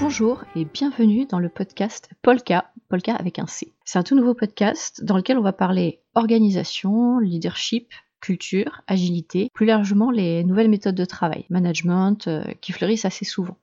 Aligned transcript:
Bonjour 0.00 0.44
et 0.54 0.64
bienvenue 0.64 1.26
dans 1.26 1.38
le 1.38 1.48
podcast 1.48 2.10
Polka, 2.22 2.72
Polka 2.88 3.14
avec 3.14 3.38
un 3.38 3.46
C. 3.46 3.72
C'est 3.84 3.98
un 3.98 4.02
tout 4.02 4.14
nouveau 4.14 4.34
podcast 4.34 5.02
dans 5.02 5.16
lequel 5.16 5.36
on 5.36 5.42
va 5.42 5.52
parler 5.52 6.00
organisation, 6.14 7.18
leadership, 7.18 7.92
culture, 8.20 8.82
agilité, 8.86 9.50
plus 9.52 9.66
largement 9.66 10.10
les 10.10 10.44
nouvelles 10.44 10.70
méthodes 10.70 10.94
de 10.94 11.04
travail, 11.04 11.46
management, 11.50 12.28
euh, 12.28 12.44
qui 12.60 12.72
fleurissent 12.72 13.04
assez 13.04 13.24
souvent. 13.24 13.56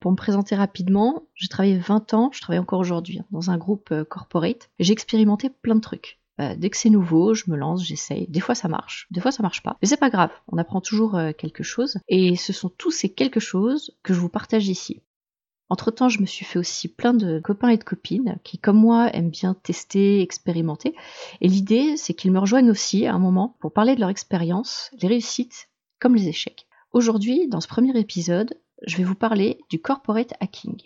Pour 0.00 0.10
me 0.10 0.16
présenter 0.16 0.54
rapidement, 0.54 1.24
j'ai 1.34 1.48
travaillé 1.48 1.78
20 1.78 2.14
ans, 2.14 2.30
je 2.32 2.40
travaille 2.40 2.58
encore 2.58 2.80
aujourd'hui 2.80 3.20
hein, 3.20 3.26
dans 3.30 3.50
un 3.50 3.58
groupe 3.58 3.90
euh, 3.92 4.04
corporate, 4.04 4.70
et 4.78 4.84
j'ai 4.84 4.92
expérimenté 4.92 5.48
plein 5.48 5.74
de 5.74 5.80
trucs. 5.80 6.18
Euh, 6.40 6.54
dès 6.56 6.70
que 6.70 6.76
c'est 6.76 6.90
nouveau, 6.90 7.34
je 7.34 7.44
me 7.48 7.56
lance, 7.56 7.84
j'essaye. 7.84 8.26
Des 8.28 8.40
fois 8.40 8.54
ça 8.54 8.68
marche, 8.68 9.06
des 9.10 9.20
fois 9.20 9.32
ça 9.32 9.42
marche 9.42 9.62
pas. 9.62 9.76
Mais 9.80 9.88
c'est 9.88 9.96
pas 9.96 10.10
grave, 10.10 10.30
on 10.48 10.58
apprend 10.58 10.80
toujours 10.80 11.18
quelque 11.38 11.62
chose, 11.62 11.98
et 12.08 12.36
ce 12.36 12.52
sont 12.52 12.68
tous 12.68 12.90
ces 12.90 13.12
quelque 13.12 13.40
chose 13.40 13.96
que 14.02 14.14
je 14.14 14.20
vous 14.20 14.28
partage 14.28 14.68
ici. 14.68 15.02
Entre-temps, 15.72 16.10
je 16.10 16.20
me 16.20 16.26
suis 16.26 16.44
fait 16.44 16.58
aussi 16.58 16.86
plein 16.86 17.14
de 17.14 17.40
copains 17.40 17.70
et 17.70 17.78
de 17.78 17.82
copines 17.82 18.36
qui, 18.44 18.58
comme 18.58 18.76
moi, 18.76 19.08
aiment 19.14 19.30
bien 19.30 19.54
tester, 19.54 20.20
expérimenter. 20.20 20.94
Et 21.40 21.48
l'idée, 21.48 21.96
c'est 21.96 22.12
qu'ils 22.12 22.30
me 22.30 22.38
rejoignent 22.38 22.70
aussi 22.70 23.06
à 23.06 23.14
un 23.14 23.18
moment 23.18 23.56
pour 23.58 23.72
parler 23.72 23.94
de 23.94 24.00
leur 24.00 24.10
expérience, 24.10 24.90
les 25.00 25.08
réussites 25.08 25.70
comme 25.98 26.14
les 26.14 26.28
échecs. 26.28 26.66
Aujourd'hui, 26.92 27.48
dans 27.48 27.62
ce 27.62 27.68
premier 27.68 27.98
épisode, 27.98 28.60
je 28.86 28.98
vais 28.98 29.04
vous 29.04 29.14
parler 29.14 29.60
du 29.70 29.80
corporate 29.80 30.34
hacking. 30.40 30.78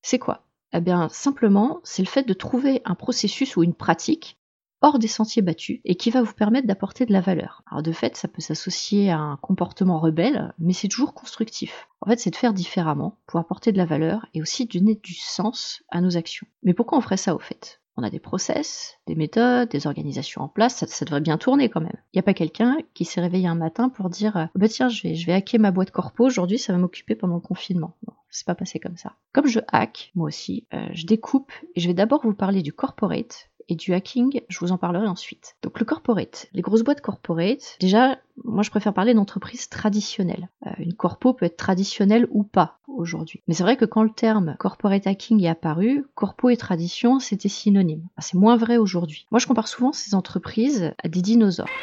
C'est 0.00 0.20
quoi? 0.20 0.46
Eh 0.72 0.80
bien, 0.80 1.08
simplement, 1.08 1.80
c'est 1.82 2.02
le 2.02 2.08
fait 2.08 2.22
de 2.22 2.34
trouver 2.34 2.82
un 2.84 2.94
processus 2.94 3.56
ou 3.56 3.64
une 3.64 3.74
pratique 3.74 4.38
hors 4.82 4.98
des 4.98 5.08
sentiers 5.08 5.42
battus 5.42 5.80
et 5.84 5.94
qui 5.94 6.10
va 6.10 6.22
vous 6.22 6.34
permettre 6.34 6.66
d'apporter 6.66 7.06
de 7.06 7.12
la 7.12 7.20
valeur. 7.20 7.62
Alors 7.70 7.82
de 7.82 7.92
fait, 7.92 8.16
ça 8.16 8.28
peut 8.28 8.42
s'associer 8.42 9.10
à 9.10 9.18
un 9.18 9.36
comportement 9.36 9.98
rebelle, 9.98 10.52
mais 10.58 10.72
c'est 10.72 10.88
toujours 10.88 11.14
constructif. 11.14 11.88
En 12.00 12.10
fait, 12.10 12.18
c'est 12.18 12.30
de 12.30 12.36
faire 12.36 12.52
différemment 12.52 13.18
pour 13.26 13.40
apporter 13.40 13.72
de 13.72 13.78
la 13.78 13.86
valeur 13.86 14.26
et 14.34 14.42
aussi 14.42 14.66
donner 14.66 14.96
du 14.96 15.14
sens 15.14 15.82
à 15.88 16.00
nos 16.00 16.16
actions. 16.16 16.46
Mais 16.62 16.74
pourquoi 16.74 16.98
on 16.98 17.00
ferait 17.00 17.16
ça 17.16 17.34
au 17.34 17.38
fait? 17.38 17.80
On 17.96 18.02
a 18.02 18.10
des 18.10 18.20
process, 18.20 18.98
des 19.06 19.14
méthodes, 19.14 19.68
des 19.68 19.86
organisations 19.86 20.40
en 20.40 20.48
place, 20.48 20.84
ça, 20.86 21.04
devrait 21.04 21.20
bien 21.20 21.36
tourner 21.36 21.68
quand 21.68 21.82
même. 21.82 21.96
Il 22.12 22.16
n'y 22.16 22.20
a 22.20 22.22
pas 22.22 22.32
quelqu'un 22.32 22.78
qui 22.94 23.04
s'est 23.04 23.20
réveillé 23.20 23.46
un 23.46 23.54
matin 23.54 23.90
pour 23.90 24.08
dire 24.08 24.48
bah 24.54 24.68
tiens, 24.68 24.88
je 24.88 25.02
vais, 25.02 25.14
je 25.14 25.26
vais 25.26 25.34
hacker 25.34 25.60
ma 25.60 25.72
boîte 25.72 25.90
corpo 25.90 26.24
aujourd'hui, 26.24 26.58
ça 26.58 26.72
va 26.72 26.78
m'occuper 26.78 27.14
pendant 27.14 27.34
le 27.34 27.40
confinement. 27.40 27.94
Non, 28.08 28.14
c'est 28.30 28.46
pas 28.46 28.54
passé 28.54 28.80
comme 28.80 28.96
ça. 28.96 29.12
Comme 29.32 29.46
je 29.46 29.60
hack, 29.68 30.10
moi 30.14 30.26
aussi, 30.26 30.66
euh, 30.72 30.88
je 30.92 31.04
découpe 31.04 31.52
et 31.74 31.80
je 31.80 31.86
vais 31.86 31.94
d'abord 31.94 32.22
vous 32.22 32.34
parler 32.34 32.62
du 32.62 32.72
corporate 32.72 33.50
et 33.68 33.74
du 33.74 33.94
hacking, 33.94 34.40
je 34.48 34.58
vous 34.60 34.72
en 34.72 34.78
parlerai 34.78 35.06
ensuite. 35.06 35.56
Donc 35.62 35.78
le 35.78 35.84
corporate, 35.84 36.48
les 36.52 36.62
grosses 36.62 36.82
boîtes 36.82 37.00
corporate, 37.00 37.76
déjà, 37.80 38.18
moi 38.44 38.62
je 38.62 38.70
préfère 38.70 38.94
parler 38.94 39.14
d'entreprises 39.14 39.68
traditionnelles. 39.68 40.48
Euh, 40.66 40.70
une 40.78 40.94
corpo 40.94 41.32
peut 41.34 41.46
être 41.46 41.56
traditionnelle 41.56 42.26
ou 42.30 42.42
pas 42.42 42.78
aujourd'hui. 42.86 43.42
Mais 43.48 43.54
c'est 43.54 43.62
vrai 43.62 43.76
que 43.76 43.84
quand 43.84 44.02
le 44.02 44.10
terme 44.10 44.56
corporate 44.58 45.06
hacking 45.06 45.42
est 45.42 45.48
apparu, 45.48 46.06
corpo 46.14 46.48
et 46.50 46.56
tradition, 46.56 47.18
c'était 47.18 47.48
synonyme. 47.48 48.08
c'est 48.18 48.38
moins 48.38 48.56
vrai 48.56 48.76
aujourd'hui. 48.76 49.26
Moi 49.30 49.38
je 49.38 49.46
compare 49.46 49.68
souvent 49.68 49.92
ces 49.92 50.14
entreprises 50.14 50.92
à 51.02 51.08
des 51.08 51.22
dinosaures. 51.22 51.82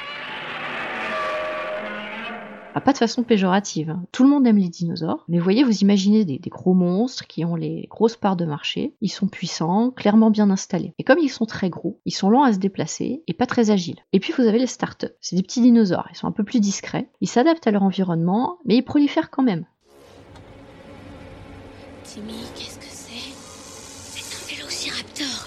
Ah, 2.80 2.81
pas 2.81 2.94
de 2.94 2.97
façon 2.97 3.23
péjorative. 3.23 3.89
Hein. 3.89 4.05
Tout 4.13 4.23
le 4.23 4.30
monde 4.30 4.47
aime 4.47 4.58
les 4.58 4.69
dinosaures, 4.69 5.25
mais 5.27 5.38
voyez, 5.38 5.66
vous 5.66 5.80
imaginez 5.80 6.23
des, 6.23 6.39
gros 6.49 6.73
monstres 6.73 7.27
qui 7.27 7.44
ont 7.44 7.58
les 7.58 7.88
grosses 7.89 8.16
parts 8.16 8.38
de 8.38 8.45
marché. 8.45 8.95
Ils 9.02 9.09
sont 9.09 9.27
puissants, 9.27 9.91
clairement 9.91 10.31
bien 10.31 10.50
installés. 10.50 10.94
Et 10.97 11.03
comme 11.03 11.19
ils 11.19 11.28
sont 11.28 11.45
très 11.45 11.69
gros, 11.69 12.00
ils 12.06 12.13
sont 12.13 12.29
lents 12.29 12.44
à 12.44 12.53
se 12.53 12.57
déplacer 12.57 13.22
et 13.28 13.34
pas 13.34 13.47
très 13.47 13.69
agiles. 13.69 14.00
Et 14.13 14.22
puis 14.22 14.31
vous 14.31 14.44
avez 14.44 14.59
les 14.59 14.66
startups. 14.66 15.07
C'est 15.19 15.35
des 15.35 15.44
petits 15.44 15.59
dinosaures. 15.59 16.07
Ils 16.09 16.16
sont 16.16 16.28
un 16.28 16.31
peu 16.31 16.45
plus 16.45 16.62
discrets. 16.62 17.09
Ils 17.19 17.28
s'adaptent 17.28 17.68
à 17.68 17.72
leur 17.72 17.84
environnement, 17.84 18.59
mais 18.63 18.78
ils 18.78 18.81
prolifèrent 18.81 19.29
quand 19.29 19.44
même. 19.44 19.66
Timmy, 22.06 22.31
qu'est-ce 22.56 22.79
que 22.79 22.85
c'est? 22.85 23.34
C'est 23.41 24.53
un 24.53 24.56
vélociraptor. 24.56 25.38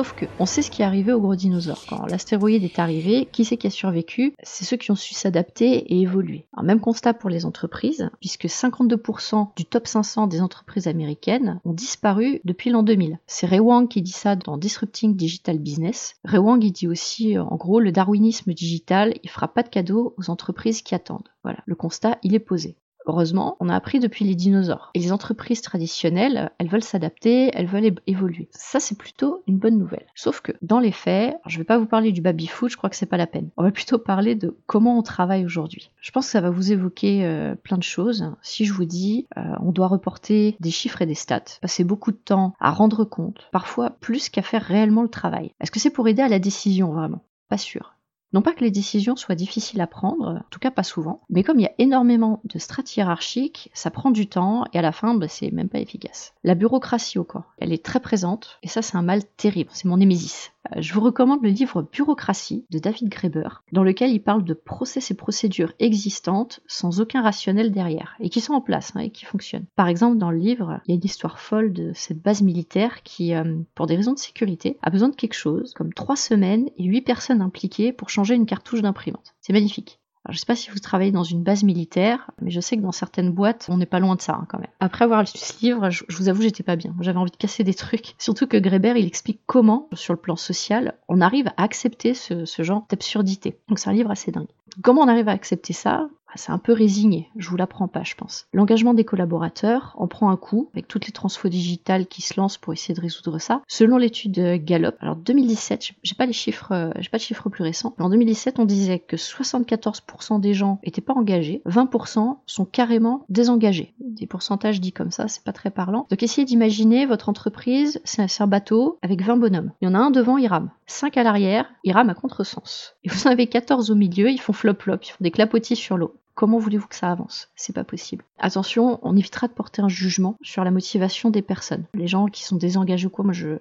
Sauf 0.00 0.14
que, 0.14 0.24
on 0.38 0.46
sait 0.46 0.62
ce 0.62 0.70
qui 0.70 0.80
est 0.80 0.86
arrivé 0.86 1.12
aux 1.12 1.20
gros 1.20 1.36
dinosaures. 1.36 1.84
Quand 1.86 2.06
l'astéroïde 2.06 2.64
est 2.64 2.78
arrivé, 2.78 3.28
qui 3.30 3.44
c'est 3.44 3.58
qui 3.58 3.66
a 3.66 3.70
survécu? 3.70 4.32
C'est 4.42 4.64
ceux 4.64 4.78
qui 4.78 4.90
ont 4.90 4.96
su 4.96 5.12
s'adapter 5.12 5.66
et 5.66 6.00
évoluer. 6.00 6.46
même 6.62 6.80
constat 6.80 7.12
pour 7.12 7.28
les 7.28 7.44
entreprises, 7.44 8.08
puisque 8.18 8.46
52% 8.46 9.48
du 9.56 9.66
top 9.66 9.86
500 9.86 10.26
des 10.26 10.40
entreprises 10.40 10.88
américaines 10.88 11.60
ont 11.66 11.74
disparu 11.74 12.40
depuis 12.46 12.70
l'an 12.70 12.82
2000. 12.82 13.18
C'est 13.26 13.44
Ray 13.44 13.60
Wang 13.60 13.88
qui 13.88 14.00
dit 14.00 14.10
ça 14.10 14.36
dans 14.36 14.56
Disrupting 14.56 15.16
Digital 15.16 15.58
Business. 15.58 16.14
Ray 16.24 16.40
Wang, 16.40 16.64
dit 16.64 16.88
aussi, 16.88 17.38
en 17.38 17.56
gros, 17.56 17.78
le 17.78 17.92
darwinisme 17.92 18.54
digital, 18.54 19.12
il 19.22 19.28
fera 19.28 19.48
pas 19.48 19.62
de 19.62 19.68
cadeau 19.68 20.14
aux 20.16 20.30
entreprises 20.30 20.80
qui 20.80 20.94
attendent. 20.94 21.28
Voilà, 21.42 21.58
le 21.66 21.74
constat, 21.74 22.16
il 22.22 22.34
est 22.34 22.38
posé. 22.38 22.78
Heureusement, 23.06 23.56
on 23.60 23.68
a 23.68 23.74
appris 23.74 23.98
depuis 23.98 24.24
les 24.24 24.34
dinosaures. 24.34 24.90
Et 24.94 24.98
les 24.98 25.12
entreprises 25.12 25.62
traditionnelles, 25.62 26.50
elles 26.58 26.68
veulent 26.68 26.82
s'adapter, 26.82 27.50
elles 27.54 27.66
veulent 27.66 27.94
évoluer. 28.06 28.48
Ça, 28.52 28.80
c'est 28.80 28.98
plutôt 28.98 29.42
une 29.46 29.58
bonne 29.58 29.78
nouvelle. 29.78 30.06
Sauf 30.14 30.40
que, 30.40 30.52
dans 30.62 30.80
les 30.80 30.92
faits, 30.92 31.36
je 31.46 31.58
vais 31.58 31.64
pas 31.64 31.78
vous 31.78 31.86
parler 31.86 32.12
du 32.12 32.20
baby-foot, 32.20 32.70
je 32.70 32.76
crois 32.76 32.90
que 32.90 32.96
c'est 32.96 33.06
pas 33.06 33.16
la 33.16 33.26
peine. 33.26 33.50
On 33.56 33.62
va 33.62 33.70
plutôt 33.70 33.98
parler 33.98 34.34
de 34.34 34.56
comment 34.66 34.98
on 34.98 35.02
travaille 35.02 35.44
aujourd'hui. 35.44 35.90
Je 36.00 36.10
pense 36.10 36.26
que 36.26 36.32
ça 36.32 36.40
va 36.40 36.50
vous 36.50 36.72
évoquer 36.72 37.24
euh, 37.24 37.54
plein 37.54 37.78
de 37.78 37.82
choses. 37.82 38.32
Si 38.42 38.64
je 38.64 38.72
vous 38.72 38.84
dis, 38.84 39.26
euh, 39.36 39.42
on 39.60 39.72
doit 39.72 39.88
reporter 39.88 40.56
des 40.60 40.70
chiffres 40.70 41.02
et 41.02 41.06
des 41.06 41.14
stats, 41.14 41.58
passer 41.60 41.84
beaucoup 41.84 42.12
de 42.12 42.16
temps 42.16 42.54
à 42.60 42.70
rendre 42.70 43.04
compte, 43.04 43.48
parfois 43.52 43.90
plus 43.90 44.28
qu'à 44.28 44.42
faire 44.42 44.62
réellement 44.62 45.02
le 45.02 45.08
travail. 45.08 45.52
Est-ce 45.60 45.70
que 45.70 45.80
c'est 45.80 45.90
pour 45.90 46.08
aider 46.08 46.22
à 46.22 46.28
la 46.28 46.38
décision, 46.38 46.92
vraiment? 46.92 47.22
Pas 47.48 47.58
sûr. 47.58 47.94
Non 48.32 48.42
pas 48.42 48.52
que 48.52 48.64
les 48.64 48.70
décisions 48.70 49.16
soient 49.16 49.34
difficiles 49.34 49.80
à 49.80 49.86
prendre, 49.86 50.36
en 50.36 50.50
tout 50.50 50.60
cas 50.60 50.70
pas 50.70 50.82
souvent, 50.82 51.20
mais 51.30 51.42
comme 51.42 51.58
il 51.58 51.62
y 51.64 51.66
a 51.66 51.74
énormément 51.78 52.40
de 52.44 52.58
strates 52.58 52.96
hiérarchiques, 52.96 53.70
ça 53.74 53.90
prend 53.90 54.10
du 54.10 54.28
temps 54.28 54.64
et 54.72 54.78
à 54.78 54.82
la 54.82 54.92
fin, 54.92 55.14
bah, 55.14 55.28
c'est 55.28 55.50
même 55.50 55.68
pas 55.68 55.80
efficace. 55.80 56.32
La 56.44 56.54
bureaucratie 56.54 57.18
au 57.18 57.24
quoi, 57.24 57.46
elle 57.58 57.72
est 57.72 57.84
très 57.84 58.00
présente 58.00 58.58
et 58.62 58.68
ça 58.68 58.82
c'est 58.82 58.96
un 58.96 59.02
mal 59.02 59.24
terrible, 59.36 59.70
c'est 59.72 59.88
mon 59.88 59.96
némésis. 59.96 60.52
Euh, 60.76 60.80
je 60.80 60.92
vous 60.92 61.00
recommande 61.00 61.42
le 61.42 61.50
livre 61.50 61.88
Bureaucratie 61.90 62.64
de 62.70 62.78
David 62.78 63.08
Graeber, 63.08 63.62
dans 63.72 63.82
lequel 63.82 64.10
il 64.10 64.22
parle 64.22 64.44
de 64.44 64.54
process 64.54 65.10
et 65.10 65.14
procédures 65.14 65.72
existantes 65.78 66.60
sans 66.66 67.00
aucun 67.00 67.22
rationnel 67.22 67.72
derrière, 67.72 68.16
et 68.20 68.28
qui 68.28 68.40
sont 68.40 68.54
en 68.54 68.60
place 68.60 68.92
hein, 68.94 69.00
et 69.00 69.10
qui 69.10 69.24
fonctionnent. 69.24 69.66
Par 69.76 69.88
exemple, 69.88 70.18
dans 70.18 70.30
le 70.30 70.38
livre, 70.38 70.80
il 70.86 70.90
y 70.90 70.92
a 70.92 70.96
une 70.96 71.04
histoire 71.04 71.38
folle 71.38 71.72
de 71.72 71.92
cette 71.94 72.20
base 72.20 72.42
militaire 72.42 73.02
qui, 73.02 73.34
euh, 73.34 73.56
pour 73.74 73.86
des 73.86 73.96
raisons 73.96 74.12
de 74.14 74.18
sécurité, 74.18 74.78
a 74.82 74.90
besoin 74.90 75.08
de 75.08 75.16
quelque 75.16 75.34
chose 75.34 75.72
comme 75.74 75.92
trois 75.94 76.16
semaines 76.16 76.68
et 76.76 76.84
huit 76.84 77.02
personnes 77.02 77.42
impliquées 77.42 77.92
pour 77.92 78.10
changer 78.10 78.34
une 78.34 78.46
cartouche 78.46 78.82
d'imprimante. 78.82 79.34
C'est 79.40 79.52
magnifique. 79.52 79.99
Je 80.28 80.38
sais 80.38 80.46
pas 80.46 80.54
si 80.54 80.70
vous 80.70 80.78
travaillez 80.78 81.12
dans 81.12 81.24
une 81.24 81.42
base 81.42 81.62
militaire, 81.62 82.30
mais 82.42 82.50
je 82.50 82.60
sais 82.60 82.76
que 82.76 82.82
dans 82.82 82.92
certaines 82.92 83.30
boîtes, 83.30 83.66
on 83.70 83.78
n'est 83.78 83.86
pas 83.86 84.00
loin 84.00 84.16
de 84.16 84.20
ça 84.20 84.34
hein, 84.34 84.46
quand 84.48 84.58
même. 84.58 84.68
Après 84.78 85.04
avoir 85.04 85.22
lu 85.22 85.26
ce 85.26 85.64
livre, 85.64 85.88
je, 85.90 86.04
vous 86.10 86.28
avoue, 86.28 86.42
j'étais 86.42 86.62
pas 86.62 86.76
bien. 86.76 86.94
J'avais 87.00 87.18
envie 87.18 87.30
de 87.30 87.36
casser 87.36 87.64
des 87.64 87.74
trucs. 87.74 88.14
Surtout 88.18 88.46
que 88.46 88.58
Greber, 88.58 88.94
il 88.96 89.06
explique 89.06 89.40
comment, 89.46 89.88
sur 89.94 90.12
le 90.12 90.20
plan 90.20 90.36
social, 90.36 90.94
on 91.08 91.20
arrive 91.20 91.48
à 91.56 91.62
accepter 91.62 92.14
ce, 92.14 92.44
genre 92.58 92.86
d'absurdité. 92.90 93.58
Donc 93.68 93.78
c'est 93.78 93.88
un 93.88 93.94
livre 93.94 94.10
assez 94.10 94.30
dingue. 94.30 94.48
Comment 94.82 95.02
on 95.02 95.08
arrive 95.08 95.28
à 95.28 95.32
accepter 95.32 95.72
ça? 95.72 96.08
C'est 96.34 96.52
un 96.52 96.58
peu 96.58 96.72
résigné, 96.72 97.28
je 97.36 97.48
vous 97.48 97.56
l'apprends 97.56 97.88
pas, 97.88 98.02
je 98.02 98.14
pense. 98.14 98.46
L'engagement 98.52 98.94
des 98.94 99.04
collaborateurs 99.04 99.94
en 99.98 100.06
prend 100.06 100.30
un 100.30 100.36
coup, 100.36 100.68
avec 100.74 100.88
toutes 100.88 101.06
les 101.06 101.12
transfos 101.12 101.48
digitales 101.48 102.06
qui 102.06 102.22
se 102.22 102.38
lancent 102.38 102.58
pour 102.58 102.72
essayer 102.72 102.94
de 102.94 103.00
résoudre 103.00 103.38
ça. 103.38 103.62
Selon 103.68 103.96
l'étude 103.96 104.64
Gallup, 104.64 104.96
alors 105.00 105.16
2017, 105.16 105.92
j'ai 106.02 106.14
pas 106.14 106.26
les 106.26 106.32
chiffres, 106.32 106.72
euh, 106.72 106.90
pas 107.10 107.18
de 107.18 107.22
chiffres 107.22 107.48
plus 107.48 107.64
récents, 107.64 107.94
mais 107.98 108.04
en 108.04 108.10
2017, 108.10 108.58
on 108.58 108.64
disait 108.64 109.00
que 109.00 109.16
74% 109.16 110.40
des 110.40 110.54
gens 110.54 110.78
étaient 110.82 111.00
pas 111.00 111.14
engagés, 111.14 111.62
20% 111.66 112.38
sont 112.46 112.64
carrément 112.64 113.24
désengagés. 113.28 113.94
Des 114.00 114.26
pourcentages 114.26 114.80
dits 114.80 114.92
comme 114.92 115.10
ça, 115.10 115.28
c'est 115.28 115.42
pas 115.42 115.52
très 115.52 115.70
parlant. 115.70 116.06
Donc 116.10 116.22
essayez 116.22 116.44
d'imaginer 116.44 117.06
votre 117.06 117.28
entreprise, 117.28 118.00
c'est 118.04 118.40
un 118.40 118.46
bateau 118.46 118.98
avec 119.02 119.22
20 119.22 119.36
bonhommes. 119.36 119.72
Il 119.80 119.86
y 119.86 119.88
en 119.88 119.94
a 119.94 119.98
un 119.98 120.10
devant, 120.10 120.38
il 120.38 120.46
rame. 120.46 120.70
5 120.90 121.16
à 121.16 121.22
l'arrière, 121.22 121.70
il 121.84 121.92
rame 121.92 122.10
à 122.10 122.14
contresens. 122.14 122.94
Et 123.04 123.08
vous 123.08 123.26
en 123.26 123.30
avez 123.30 123.46
14 123.46 123.90
au 123.90 123.94
milieu, 123.94 124.30
ils 124.30 124.40
font 124.40 124.52
flop-flop, 124.52 124.98
ils 125.02 125.10
font 125.10 125.16
des 125.20 125.30
clapotis 125.30 125.76
sur 125.76 125.96
l'eau. 125.96 126.16
Comment 126.34 126.58
voulez-vous 126.58 126.88
que 126.88 126.96
ça 126.96 127.10
avance? 127.10 127.48
C'est 127.54 127.74
pas 127.74 127.84
possible. 127.84 128.24
Attention, 128.38 128.98
on 129.02 129.16
évitera 129.16 129.46
de 129.46 129.52
porter 129.52 129.82
un 129.82 129.88
jugement 129.88 130.36
sur 130.42 130.64
la 130.64 130.70
motivation 130.70 131.30
des 131.30 131.42
personnes. 131.42 131.84
Les 131.94 132.06
gens 132.06 132.26
qui 132.26 132.44
sont 132.44 132.56
désengagés 132.56 133.06
ou 133.06 133.10
quoi, 133.10 133.24
moi 133.24 133.34
je 133.34 133.58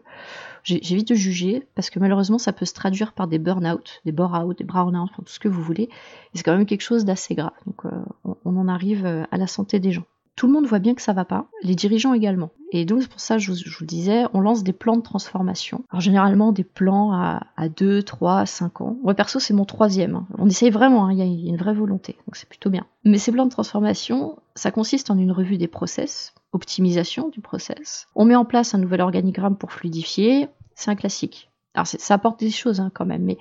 j'évite 0.63 1.09
de 1.09 1.15
juger 1.15 1.67
parce 1.75 1.89
que 1.89 1.99
malheureusement 1.99 2.37
ça 2.37 2.53
peut 2.53 2.65
se 2.65 2.73
traduire 2.73 3.13
par 3.13 3.27
des 3.27 3.39
burn-out, 3.39 4.01
des 4.05 4.11
bore-out, 4.11 4.57
des 4.57 4.63
brown-out, 4.63 5.11
tout 5.15 5.23
ce 5.27 5.39
que 5.39 5.47
vous 5.47 5.61
voulez. 5.61 5.89
C'est 6.33 6.43
quand 6.43 6.55
même 6.55 6.65
quelque 6.65 6.81
chose 6.81 7.05
d'assez 7.05 7.35
grave. 7.35 7.51
Donc 7.65 7.85
euh, 7.85 8.33
on 8.45 8.57
en 8.57 8.67
arrive 8.67 9.05
euh, 9.05 9.23
à 9.31 9.37
la 9.37 9.47
santé 9.47 9.79
des 9.79 9.91
gens. 9.91 10.05
Tout 10.39 10.47
le 10.47 10.53
monde 10.53 10.67
voit 10.67 10.79
bien 10.79 10.95
que 10.95 11.01
ça 11.01 11.11
va 11.11 11.25
pas, 11.25 11.47
les 11.63 11.75
dirigeants 11.75 12.13
également. 12.13 12.51
Et 12.71 12.85
donc 12.85 13.01
c'est 13.01 13.09
pour 13.09 13.19
ça, 13.19 13.37
je 13.37 13.51
vous, 13.51 13.57
je 13.57 13.77
vous, 13.77 13.83
disais, 13.83 14.23
on 14.33 14.39
lance 14.39 14.63
des 14.63 14.71
plans 14.71 14.95
de 14.95 15.01
transformation. 15.01 15.83
Alors 15.89 15.99
généralement 15.99 16.53
des 16.53 16.63
plans 16.63 17.11
à, 17.11 17.41
à 17.57 17.67
2, 17.67 18.03
3, 18.03 18.45
5 18.45 18.79
ans. 18.79 18.95
Moi 19.03 19.15
perso 19.15 19.41
c'est 19.41 19.53
mon 19.53 19.65
troisième. 19.65 20.15
Hein. 20.15 20.27
On 20.37 20.47
essaye 20.47 20.69
vraiment, 20.69 21.07
hein. 21.07 21.11
il 21.11 21.17
y, 21.17 21.21
a 21.21 21.25
une 21.25 21.57
vraie 21.57 21.73
volonté, 21.73 22.15
donc 22.25 22.37
c'est 22.37 22.47
plutôt 22.47 22.69
bien. 22.69 22.85
Mais 23.03 23.17
ces 23.17 23.33
plans 23.33 23.47
de 23.47 23.51
transformation, 23.51 24.37
ça 24.55 24.71
consiste 24.71 25.11
en 25.11 25.17
une 25.17 25.33
revue 25.33 25.57
des 25.57 25.67
process, 25.67 26.33
optimisation 26.53 27.27
du 27.27 27.41
process. 27.41 28.07
On 28.15 28.23
met 28.23 28.37
en 28.37 28.45
place 28.45 28.73
un 28.73 28.77
nouvel 28.77 29.01
organigramme 29.01 29.57
pour 29.57 29.73
fluidifier, 29.73 30.47
c'est 30.73 30.89
un 30.89 30.95
classique. 30.95 31.51
Alors 31.73 31.85
ça 31.85 32.13
apporte 32.13 32.39
des 32.39 32.49
choses 32.49 32.79
hein, 32.79 32.91
quand 32.93 33.05
même, 33.05 33.23
mais 33.23 33.37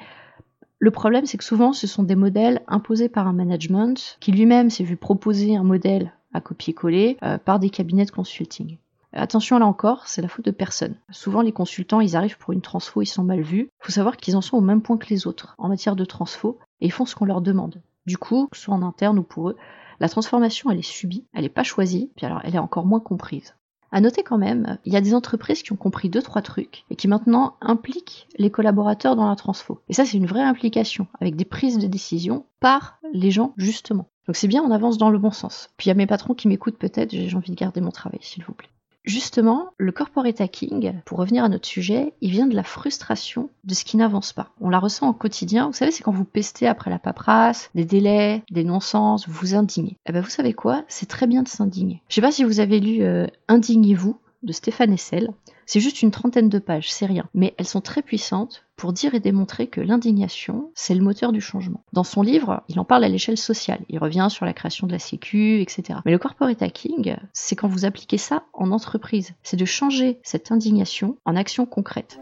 le 0.81 0.91
problème, 0.91 1.27
c'est 1.27 1.39
que 1.39 1.45
souvent, 1.45 1.73
ce 1.73 1.87
sont 1.87 2.05
des 2.05 2.15
modèles 2.15 2.63
imposés 2.69 3.09
par 3.09 3.27
un 3.27 3.33
management 3.33 4.17
qui 4.21 4.31
lui-même 4.31 4.71
s'est 4.71 4.85
vu 4.85 4.97
proposer 4.97 5.57
un 5.57 5.65
modèle 5.65 6.13
à 6.33 6.41
copier-coller 6.41 7.19
euh, 7.23 7.39
par 7.39 7.59
des 7.59 7.71
cabinets 7.71 8.05
de 8.05 8.11
consulting. 8.11 8.79
Attention 9.13 9.59
là 9.59 9.67
encore, 9.67 10.07
c'est 10.07 10.21
la 10.21 10.29
faute 10.29 10.45
de 10.45 10.51
personne. 10.51 10.97
Souvent 11.11 11.41
les 11.41 11.53
consultants, 11.53 12.01
ils 12.01 12.15
arrivent 12.15 12.37
pour 12.37 12.53
une 12.53 12.61
transfo, 12.61 13.01
ils 13.01 13.07
sont 13.07 13.25
mal 13.25 13.41
vus. 13.41 13.71
Il 13.81 13.87
faut 13.87 13.93
savoir 13.93 14.19
qu'ils 14.19 14.37
en 14.37 14.43
sont 14.43 14.59
au 14.59 14.63
même 14.63 14.83
point 14.83 14.99
que 14.99 15.09
les 15.09 15.27
autres 15.27 15.55
en 15.57 15.69
matière 15.69 15.97
de 15.97 16.05
transfo 16.05 16.59
et 16.81 16.87
ils 16.87 16.93
font 16.93 17.07
ce 17.07 17.15
qu'on 17.15 17.25
leur 17.25 17.41
demande. 17.41 17.81
Du 18.07 18.19
coup, 18.19 18.49
que 18.51 18.57
ce 18.57 18.65
soit 18.65 18.75
en 18.75 18.83
interne 18.83 19.19
ou 19.19 19.23
pour 19.23 19.51
eux, 19.51 19.57
la 20.01 20.09
transformation 20.09 20.71
elle 20.71 20.79
est 20.79 20.83
subie, 20.83 21.27
elle 21.33 21.43
n'est 21.43 21.49
pas 21.49 21.63
choisie, 21.63 22.11
puis 22.17 22.27
alors 22.27 22.41
elle 22.45 22.55
est 22.55 22.61
encore 22.61 22.87
moins 22.87 23.01
comprise. 23.01 23.55
À 23.91 24.03
noter 24.03 24.23
quand 24.23 24.37
même, 24.37 24.79
il 24.85 24.93
y 24.93 24.97
a 24.97 25.01
des 25.01 25.15
entreprises 25.15 25.63
qui 25.63 25.73
ont 25.73 25.77
compris 25.77 26.11
deux 26.11 26.21
trois 26.21 26.43
trucs 26.43 26.85
et 26.91 26.97
qui 26.97 27.09
maintenant 27.09 27.57
impliquent 27.63 28.29
les 28.37 28.51
collaborateurs 28.51 29.17
dans 29.17 29.29
la 29.29 29.37
transfo. 29.37 29.81
Et 29.89 29.95
ça 29.95 30.05
c'est 30.05 30.19
une 30.19 30.27
vraie 30.27 30.43
implication 30.43 31.07
avec 31.19 31.37
des 31.37 31.47
prises 31.47 31.79
de 31.79 31.87
décision 31.87 32.45
par 32.61 32.99
les 33.15 33.31
gens 33.31 33.55
justement. 33.57 34.11
Donc 34.29 34.37
c'est 34.37 34.47
bien, 34.47 34.63
on 34.63 34.71
avance 34.71 34.99
dans 34.99 35.09
le 35.09 35.19
bon 35.19 35.31
sens. 35.31 35.71
Puis 35.79 35.87
il 35.87 35.89
y 35.89 35.93
a 35.93 35.95
mes 35.95 36.07
patrons 36.07 36.35
qui 36.35 36.49
m'écoutent 36.49 36.79
peut-être, 36.79 37.11
j'ai 37.13 37.35
envie 37.35 37.51
de 37.51 37.57
garder 37.57 37.81
mon 37.81 37.91
travail 37.91 38.21
s'il 38.21 38.45
vous 38.45 38.53
plaît. 38.53 38.69
Justement, 39.05 39.71
le 39.79 39.91
corporate 39.91 40.39
hacking, 40.43 41.01
pour 41.07 41.17
revenir 41.17 41.43
à 41.43 41.49
notre 41.49 41.67
sujet, 41.67 42.13
il 42.21 42.31
vient 42.31 42.47
de 42.47 42.55
la 42.55 42.63
frustration 42.63 43.49
de 43.65 43.73
ce 43.73 43.87
qui 43.87 43.97
n'avance 43.97 44.35
pas. 44.35 44.51
On 44.61 44.69
la 44.69 44.79
ressent 44.79 45.09
au 45.09 45.15
quotidien. 45.15 45.69
Vous 45.69 45.73
savez, 45.73 45.93
c'est 45.93 46.03
quand 46.03 46.13
vous 46.13 46.27
pestez 46.27 46.67
après 46.67 46.91
la 46.91 46.99
paperasse, 46.99 47.71
des 47.75 47.87
délais, 47.87 48.43
des 48.51 48.65
non-sens, 48.65 49.27
vous 49.27 49.33
vous 49.33 49.55
indignez. 49.55 49.97
Eh 50.05 50.13
ben, 50.13 50.21
vous 50.21 50.29
savez 50.29 50.53
quoi? 50.53 50.85
C'est 50.89 51.09
très 51.09 51.27
bien 51.27 51.43
de 51.43 51.49
s'indigner. 51.49 52.03
Je 52.11 52.17
sais 52.17 52.21
pas 52.21 52.33
si 52.33 52.45
vous 52.45 52.61
avez 52.61 52.81
lu 52.81 53.03
euh, 53.03 53.27
Indignez-vous 53.49 54.19
de 54.43 54.53
Stéphane 54.53 54.93
Essel. 54.93 55.31
C'est 55.71 55.81
juste 55.81 56.01
une 56.01 56.11
trentaine 56.11 56.49
de 56.49 56.59
pages, 56.59 56.91
c'est 56.91 57.05
rien. 57.05 57.29
Mais 57.35 57.55
elles 57.59 57.67
sont 57.67 57.83
très 57.83 58.01
puissantes 58.01 58.65
pour 58.77 58.95
dire 58.95 59.15
et 59.15 59.21
démontrer 59.21 59.67
que 59.67 59.83
l'indignation, 59.83 60.71
c'est 60.75 60.95
le 60.95 61.03
moteur 61.03 61.31
du 61.31 61.43
changement. 61.43 61.85
Dans 61.93 62.05
son 62.05 62.23
livre, 62.23 62.63
il 62.69 62.81
en 62.81 62.87
parle 62.87 63.05
à 63.05 63.09
l'échelle 63.11 63.37
sociale. 63.37 63.85
Il 63.91 63.99
revient 63.99 64.29
sur 64.31 64.47
la 64.47 64.55
création 64.55 64.87
de 64.87 64.93
la 64.93 64.99
Sécu, 64.99 65.61
etc. 65.61 65.99
Mais 66.07 66.13
le 66.13 66.17
corporate 66.17 66.63
hacking, 66.63 67.17
c'est 67.35 67.55
quand 67.55 67.69
vous 67.69 67.85
appliquez 67.85 68.17
ça 68.17 68.45
en 68.55 68.71
entreprise. 68.71 69.35
C'est 69.43 69.59
de 69.59 69.67
changer 69.67 70.19
cette 70.23 70.51
indignation 70.51 71.19
en 71.27 71.37
action 71.37 71.67
concrète. 71.67 72.19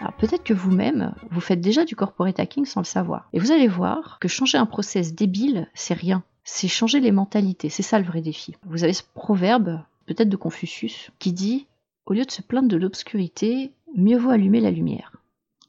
Alors 0.00 0.14
peut-être 0.14 0.44
que 0.44 0.54
vous-même, 0.54 1.14
vous 1.30 1.42
faites 1.42 1.60
déjà 1.60 1.84
du 1.84 1.96
corporate 1.96 2.40
hacking 2.40 2.64
sans 2.64 2.80
le 2.80 2.86
savoir. 2.86 3.28
Et 3.34 3.38
vous 3.38 3.52
allez 3.52 3.68
voir 3.68 4.16
que 4.22 4.28
changer 4.28 4.56
un 4.56 4.64
process 4.64 5.14
débile, 5.14 5.68
c'est 5.74 5.92
rien 5.92 6.24
c'est 6.52 6.68
changer 6.68 7.00
les 7.00 7.12
mentalités. 7.12 7.70
C'est 7.70 7.84
ça 7.84 7.98
le 7.98 8.04
vrai 8.04 8.20
défi. 8.20 8.56
Vous 8.66 8.82
avez 8.82 8.92
ce 8.92 9.04
proverbe, 9.14 9.80
peut-être 10.06 10.28
de 10.28 10.36
Confucius, 10.36 11.10
qui 11.18 11.32
dit 11.32 11.66
Au 12.06 12.12
lieu 12.12 12.24
de 12.24 12.30
se 12.30 12.42
plaindre 12.42 12.68
de 12.68 12.76
l'obscurité, 12.76 13.72
mieux 13.96 14.18
vaut 14.18 14.30
allumer 14.30 14.60
la 14.60 14.72
lumière. 14.72 15.12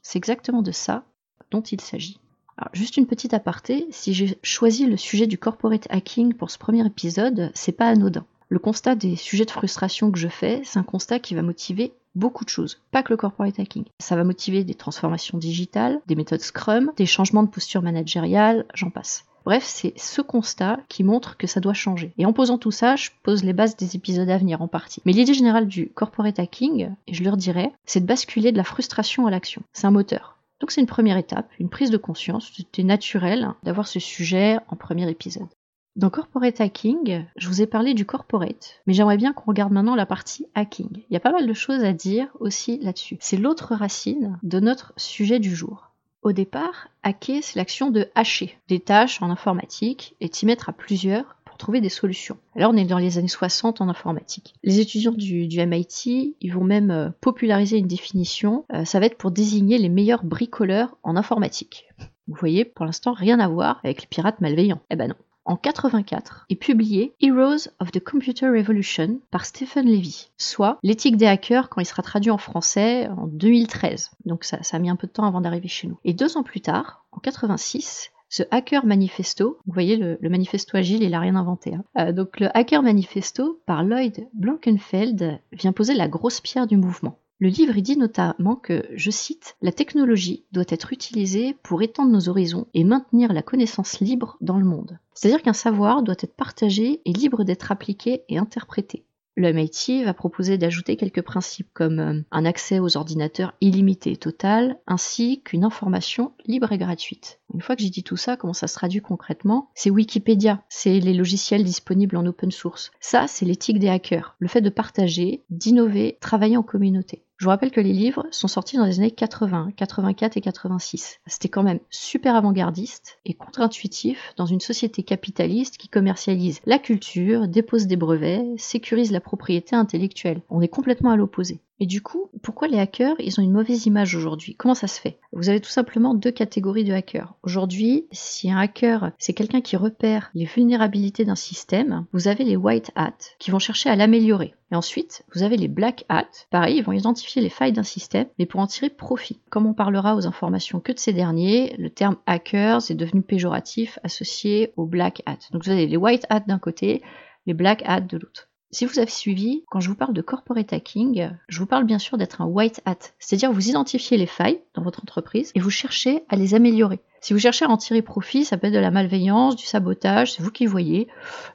C'est 0.02 0.18
exactement 0.18 0.60
de 0.60 0.72
ça 0.72 1.04
dont 1.52 1.62
il 1.62 1.80
s'agit. 1.80 2.18
Alors, 2.58 2.70
juste 2.74 2.96
une 2.96 3.06
petite 3.06 3.32
aparté, 3.32 3.86
si 3.90 4.12
j'ai 4.12 4.36
choisi 4.42 4.86
le 4.86 4.96
sujet 4.96 5.26
du 5.26 5.38
corporate 5.38 5.86
hacking 5.88 6.34
pour 6.34 6.50
ce 6.50 6.58
premier 6.58 6.84
épisode, 6.84 7.52
c'est 7.54 7.72
pas 7.72 7.88
anodin. 7.88 8.26
Le 8.48 8.58
constat 8.58 8.96
des 8.96 9.16
sujets 9.16 9.46
de 9.46 9.50
frustration 9.50 10.10
que 10.10 10.18
je 10.18 10.28
fais, 10.28 10.60
c'est 10.64 10.80
un 10.80 10.82
constat 10.82 11.20
qui 11.20 11.34
va 11.34 11.42
motiver 11.42 11.92
beaucoup 12.14 12.44
de 12.44 12.50
choses, 12.50 12.82
pas 12.90 13.02
que 13.02 13.12
le 13.12 13.16
corporate 13.16 13.58
hacking. 13.58 13.84
Ça 14.00 14.16
va 14.16 14.24
motiver 14.24 14.64
des 14.64 14.74
transformations 14.74 15.38
digitales, 15.38 16.00
des 16.06 16.16
méthodes 16.16 16.42
Scrum, 16.42 16.92
des 16.96 17.06
changements 17.06 17.44
de 17.44 17.48
posture 17.48 17.82
managériale, 17.82 18.66
j'en 18.74 18.90
passe. 18.90 19.24
Bref, 19.44 19.64
c'est 19.64 19.92
ce 19.96 20.20
constat 20.20 20.78
qui 20.88 21.04
montre 21.04 21.36
que 21.36 21.46
ça 21.46 21.60
doit 21.60 21.72
changer. 21.72 22.12
Et 22.18 22.26
en 22.26 22.32
posant 22.32 22.58
tout 22.58 22.70
ça, 22.70 22.96
je 22.96 23.10
pose 23.22 23.44
les 23.44 23.52
bases 23.52 23.76
des 23.76 23.96
épisodes 23.96 24.30
à 24.30 24.38
venir 24.38 24.62
en 24.62 24.68
partie. 24.68 25.02
Mais 25.04 25.12
l'idée 25.12 25.34
générale 25.34 25.66
du 25.66 25.88
corporate 25.88 26.38
hacking, 26.38 26.90
et 27.06 27.14
je 27.14 27.24
leur 27.24 27.36
dirais, 27.36 27.72
c'est 27.84 28.00
de 28.00 28.06
basculer 28.06 28.52
de 28.52 28.56
la 28.56 28.64
frustration 28.64 29.26
à 29.26 29.30
l'action. 29.30 29.62
C'est 29.72 29.86
un 29.86 29.90
moteur. 29.90 30.38
Donc 30.60 30.70
c'est 30.70 30.80
une 30.80 30.86
première 30.86 31.16
étape, 31.16 31.50
une 31.58 31.68
prise 31.68 31.90
de 31.90 31.96
conscience. 31.96 32.52
C'était 32.56 32.84
naturel 32.84 33.48
d'avoir 33.64 33.88
ce 33.88 33.98
sujet 33.98 34.58
en 34.68 34.76
premier 34.76 35.10
épisode. 35.10 35.48
Dans 35.94 36.08
Corporate 36.08 36.58
Hacking, 36.58 37.26
je 37.36 37.48
vous 37.48 37.60
ai 37.60 37.66
parlé 37.66 37.92
du 37.92 38.06
corporate, 38.06 38.80
mais 38.86 38.94
j'aimerais 38.94 39.18
bien 39.18 39.34
qu'on 39.34 39.50
regarde 39.50 39.72
maintenant 39.72 39.94
la 39.94 40.06
partie 40.06 40.46
hacking. 40.54 40.88
Il 41.10 41.12
y 41.12 41.16
a 41.16 41.20
pas 41.20 41.32
mal 41.32 41.46
de 41.46 41.52
choses 41.52 41.84
à 41.84 41.92
dire 41.92 42.28
aussi 42.40 42.78
là-dessus. 42.78 43.18
C'est 43.20 43.36
l'autre 43.36 43.74
racine 43.74 44.38
de 44.42 44.58
notre 44.58 44.94
sujet 44.96 45.38
du 45.38 45.54
jour. 45.54 45.91
Au 46.22 46.30
départ, 46.30 46.88
hacker, 47.02 47.42
c'est 47.42 47.58
l'action 47.58 47.90
de 47.90 48.08
hacher 48.14 48.56
des 48.68 48.78
tâches 48.78 49.20
en 49.22 49.30
informatique 49.30 50.14
et 50.20 50.28
d'y 50.28 50.46
mettre 50.46 50.68
à 50.68 50.72
plusieurs 50.72 51.36
pour 51.44 51.56
trouver 51.56 51.80
des 51.80 51.88
solutions. 51.88 52.38
Alors 52.54 52.70
on 52.72 52.76
est 52.76 52.84
dans 52.84 52.98
les 52.98 53.18
années 53.18 53.26
60 53.26 53.80
en 53.80 53.88
informatique. 53.88 54.54
Les 54.62 54.78
étudiants 54.78 55.12
du, 55.12 55.48
MIT, 55.48 56.36
ils 56.40 56.52
vont 56.52 56.62
même 56.62 56.92
euh, 56.92 57.10
populariser 57.20 57.78
une 57.78 57.88
définition, 57.88 58.64
euh, 58.72 58.84
ça 58.84 59.00
va 59.00 59.06
être 59.06 59.18
pour 59.18 59.32
désigner 59.32 59.78
les 59.78 59.88
meilleurs 59.88 60.24
bricoleurs 60.24 60.96
en 61.02 61.16
informatique. 61.16 61.88
Vous 62.28 62.36
voyez, 62.38 62.64
pour 62.64 62.86
l'instant, 62.86 63.14
rien 63.14 63.40
à 63.40 63.48
voir 63.48 63.80
avec 63.82 64.02
les 64.02 64.06
pirates 64.06 64.40
malveillants. 64.40 64.80
Eh 64.90 64.96
ben 64.96 65.08
non 65.08 65.16
en 65.44 65.56
84 65.56 66.46
est 66.48 66.56
publié 66.56 67.14
Heroes 67.20 67.68
of 67.80 67.90
the 67.90 68.02
Computer 68.02 68.48
Revolution 68.48 69.20
par 69.30 69.44
Stephen 69.44 69.86
Levy, 69.86 70.30
soit 70.38 70.78
l'éthique 70.82 71.16
des 71.16 71.26
hackers 71.26 71.68
quand 71.68 71.80
il 71.80 71.86
sera 71.86 72.02
traduit 72.02 72.30
en 72.30 72.38
français 72.38 73.08
en 73.08 73.26
2013. 73.26 74.10
Donc 74.24 74.44
ça, 74.44 74.58
a 74.70 74.78
mis 74.78 74.90
un 74.90 74.96
peu 74.96 75.06
de 75.06 75.12
temps 75.12 75.26
avant 75.26 75.40
d'arriver 75.40 75.68
chez 75.68 75.88
nous. 75.88 75.98
Et 76.04 76.14
deux 76.14 76.36
ans 76.36 76.42
plus 76.42 76.60
tard, 76.60 77.04
en 77.12 77.18
86, 77.18 78.10
ce 78.28 78.42
Hacker 78.50 78.86
Manifesto, 78.86 79.58
vous 79.66 79.72
voyez 79.74 79.96
le, 79.96 80.16
manifesto 80.22 80.76
agile, 80.76 81.02
il 81.02 81.10
n'a 81.10 81.20
rien 81.20 81.36
inventé. 81.36 81.74
Hein. 81.74 81.84
Euh, 81.98 82.12
donc 82.12 82.40
le 82.40 82.48
Hacker 82.56 82.82
Manifesto 82.82 83.60
par 83.66 83.84
Lloyd 83.84 84.26
Blankenfeld 84.32 85.38
vient 85.52 85.72
poser 85.72 85.92
la 85.94 86.08
grosse 86.08 86.40
pierre 86.40 86.66
du 86.66 86.78
mouvement. 86.78 87.18
Le 87.42 87.48
livre 87.48 87.74
dit 87.80 87.96
notamment 87.96 88.54
que, 88.54 88.84
je 88.94 89.10
cite, 89.10 89.56
La 89.62 89.72
technologie 89.72 90.44
doit 90.52 90.62
être 90.68 90.92
utilisée 90.92 91.56
pour 91.64 91.82
étendre 91.82 92.12
nos 92.12 92.28
horizons 92.28 92.68
et 92.72 92.84
maintenir 92.84 93.32
la 93.32 93.42
connaissance 93.42 93.98
libre 93.98 94.36
dans 94.40 94.58
le 94.58 94.64
monde. 94.64 95.00
C'est-à-dire 95.12 95.42
qu'un 95.42 95.52
savoir 95.52 96.04
doit 96.04 96.14
être 96.20 96.36
partagé 96.36 97.00
et 97.04 97.12
libre 97.12 97.42
d'être 97.42 97.72
appliqué 97.72 98.22
et 98.28 98.38
interprété. 98.38 99.04
Le 99.34 99.50
MIT 99.50 100.04
va 100.04 100.12
proposer 100.12 100.58
d'ajouter 100.58 100.96
quelques 100.96 101.22
principes 101.22 101.70
comme 101.72 101.98
euh, 101.98 102.20
un 102.30 102.44
accès 102.44 102.78
aux 102.78 102.98
ordinateurs 102.98 103.54
illimité 103.62 104.12
et 104.12 104.16
total, 104.16 104.78
ainsi 104.86 105.42
qu'une 105.42 105.64
information 105.64 106.32
libre 106.44 106.70
et 106.70 106.78
gratuite. 106.78 107.40
Une 107.54 107.62
fois 107.62 107.74
que 107.74 107.82
j'ai 107.82 107.88
dit 107.88 108.02
tout 108.02 108.18
ça, 108.18 108.36
comment 108.36 108.52
ça 108.52 108.68
se 108.68 108.74
traduit 108.74 109.00
concrètement? 109.00 109.70
C'est 109.74 109.90
Wikipédia, 109.90 110.62
c'est 110.68 111.00
les 111.00 111.14
logiciels 111.14 111.64
disponibles 111.64 112.18
en 112.18 112.26
open 112.26 112.52
source. 112.52 112.92
Ça, 113.00 113.26
c'est 113.26 113.46
l'éthique 113.46 113.78
des 113.78 113.88
hackers, 113.88 114.36
le 114.38 114.48
fait 114.48 114.60
de 114.60 114.70
partager, 114.70 115.42
d'innover, 115.48 116.18
travailler 116.20 116.58
en 116.58 116.62
communauté. 116.62 117.24
Je 117.42 117.46
vous 117.46 117.50
rappelle 117.50 117.72
que 117.72 117.80
les 117.80 117.92
livres 117.92 118.24
sont 118.30 118.46
sortis 118.46 118.76
dans 118.76 118.84
les 118.84 119.00
années 119.00 119.10
80, 119.10 119.72
84 119.76 120.36
et 120.36 120.40
86. 120.40 121.18
C'était 121.26 121.48
quand 121.48 121.64
même 121.64 121.80
super 121.90 122.36
avant-gardiste 122.36 123.18
et 123.24 123.34
contre-intuitif 123.34 124.32
dans 124.36 124.46
une 124.46 124.60
société 124.60 125.02
capitaliste 125.02 125.76
qui 125.76 125.88
commercialise 125.88 126.60
la 126.66 126.78
culture, 126.78 127.48
dépose 127.48 127.88
des 127.88 127.96
brevets, 127.96 128.44
sécurise 128.58 129.10
la 129.10 129.18
propriété 129.18 129.74
intellectuelle. 129.74 130.42
On 130.50 130.60
est 130.60 130.68
complètement 130.68 131.10
à 131.10 131.16
l'opposé. 131.16 131.58
Et 131.80 131.86
du 131.86 132.00
coup, 132.00 132.30
pourquoi 132.42 132.68
les 132.68 132.78
hackers, 132.78 133.16
ils 133.18 133.40
ont 133.40 133.42
une 133.42 133.52
mauvaise 133.52 133.86
image 133.86 134.14
aujourd'hui? 134.14 134.54
Comment 134.54 134.74
ça 134.74 134.86
se 134.86 135.00
fait? 135.00 135.18
Vous 135.32 135.48
avez 135.48 135.60
tout 135.60 135.70
simplement 135.70 136.14
deux 136.14 136.30
catégories 136.30 136.84
de 136.84 136.92
hackers. 136.92 137.34
Aujourd'hui, 137.42 138.06
si 138.12 138.50
un 138.52 138.58
hacker, 138.58 139.10
c'est 139.18 139.32
quelqu'un 139.32 139.60
qui 139.60 139.76
repère 139.76 140.30
les 140.34 140.44
vulnérabilités 140.44 141.24
d'un 141.24 141.34
système, 141.34 142.06
vous 142.12 142.28
avez 142.28 142.44
les 142.44 142.56
white 142.56 142.92
hats 142.94 143.16
qui 143.40 143.50
vont 143.50 143.58
chercher 143.58 143.90
à 143.90 143.96
l'améliorer. 143.96 144.54
Et 144.70 144.76
ensuite, 144.76 145.24
vous 145.34 145.42
avez 145.42 145.56
les 145.56 145.66
black 145.66 146.04
hats. 146.08 146.46
Pareil, 146.50 146.76
ils 146.76 146.84
vont 146.84 146.92
identifier 146.92 147.42
les 147.42 147.48
failles 147.48 147.72
d'un 147.72 147.82
système, 147.82 148.28
mais 148.38 148.46
pour 148.46 148.60
en 148.60 148.68
tirer 148.68 148.88
profit. 148.88 149.40
Comme 149.50 149.66
on 149.66 149.74
parlera 149.74 150.14
aux 150.14 150.26
informations 150.26 150.78
que 150.78 150.92
de 150.92 150.98
ces 150.98 151.12
derniers, 151.12 151.74
le 151.78 151.90
terme 151.90 152.16
hackers 152.26 152.90
est 152.90 152.94
devenu 152.94 153.22
péjoratif 153.22 153.98
associé 154.04 154.72
aux 154.76 154.86
black 154.86 155.22
hats. 155.26 155.48
Donc 155.50 155.64
vous 155.64 155.70
avez 155.70 155.88
les 155.88 155.96
white 155.96 156.26
hats 156.30 156.40
d'un 156.46 156.60
côté, 156.60 157.02
les 157.46 157.54
black 157.54 157.82
hats 157.86 158.00
de 158.00 158.18
l'autre. 158.18 158.51
Si 158.74 158.86
vous 158.86 158.98
avez 158.98 159.10
suivi, 159.10 159.64
quand 159.68 159.80
je 159.80 159.90
vous 159.90 159.94
parle 159.94 160.14
de 160.14 160.22
corporate 160.22 160.72
hacking, 160.72 161.30
je 161.46 161.58
vous 161.58 161.66
parle 161.66 161.84
bien 161.84 161.98
sûr 161.98 162.16
d'être 162.16 162.40
un 162.40 162.46
white 162.46 162.80
hat, 162.86 162.96
c'est-à-dire 163.18 163.52
vous 163.52 163.68
identifiez 163.68 164.16
les 164.16 164.26
failles 164.26 164.62
dans 164.72 164.82
votre 164.82 165.00
entreprise 165.02 165.52
et 165.54 165.60
vous 165.60 165.68
cherchez 165.68 166.24
à 166.30 166.36
les 166.36 166.54
améliorer. 166.54 167.00
Si 167.20 167.34
vous 167.34 167.38
cherchez 167.38 167.66
à 167.66 167.68
en 167.68 167.76
tirer 167.76 168.00
profit, 168.00 168.46
ça 168.46 168.56
peut 168.56 168.68
être 168.68 168.72
de 168.72 168.78
la 168.78 168.90
malveillance, 168.90 169.56
du 169.56 169.66
sabotage, 169.66 170.32
c'est 170.32 170.42
vous 170.42 170.50
qui 170.50 170.64
voyez, 170.64 171.08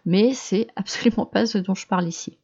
mais 0.05 0.33
c'est 0.33 0.67
absolument 0.75 1.25
pas 1.25 1.47
ce 1.47 1.57
dont 1.57 1.73
je 1.73 1.87
parle 1.87 2.07
ici. 2.07 2.37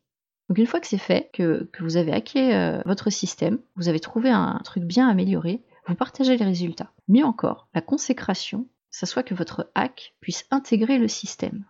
Donc 0.49 0.57
une 0.57 0.65
fois 0.65 0.79
que 0.79 0.87
c'est 0.87 0.97
fait, 0.97 1.29
que, 1.33 1.69
vous 1.79 1.95
avez 1.95 2.11
hacké 2.11 2.55
euh, 2.55 2.81
votre 2.87 3.11
système, 3.11 3.59
vous 3.75 3.89
avez 3.89 3.99
trouvé 3.99 4.31
un 4.31 4.59
truc 4.63 4.83
bien 4.85 5.07
amélioré, 5.07 5.61
vous 5.87 5.95
partagez 5.95 6.35
les 6.35 6.45
résultats. 6.45 6.91
Mieux 7.07 7.25
encore, 7.25 7.67
la 7.75 7.81
consécration, 7.81 8.67
ça 8.89 9.05
soit 9.05 9.23
que 9.23 9.35
votre 9.35 9.69
hack 9.75 10.15
puisse 10.19 10.45
intégrer 10.49 10.97
le 10.97 11.07
système. 11.07 11.63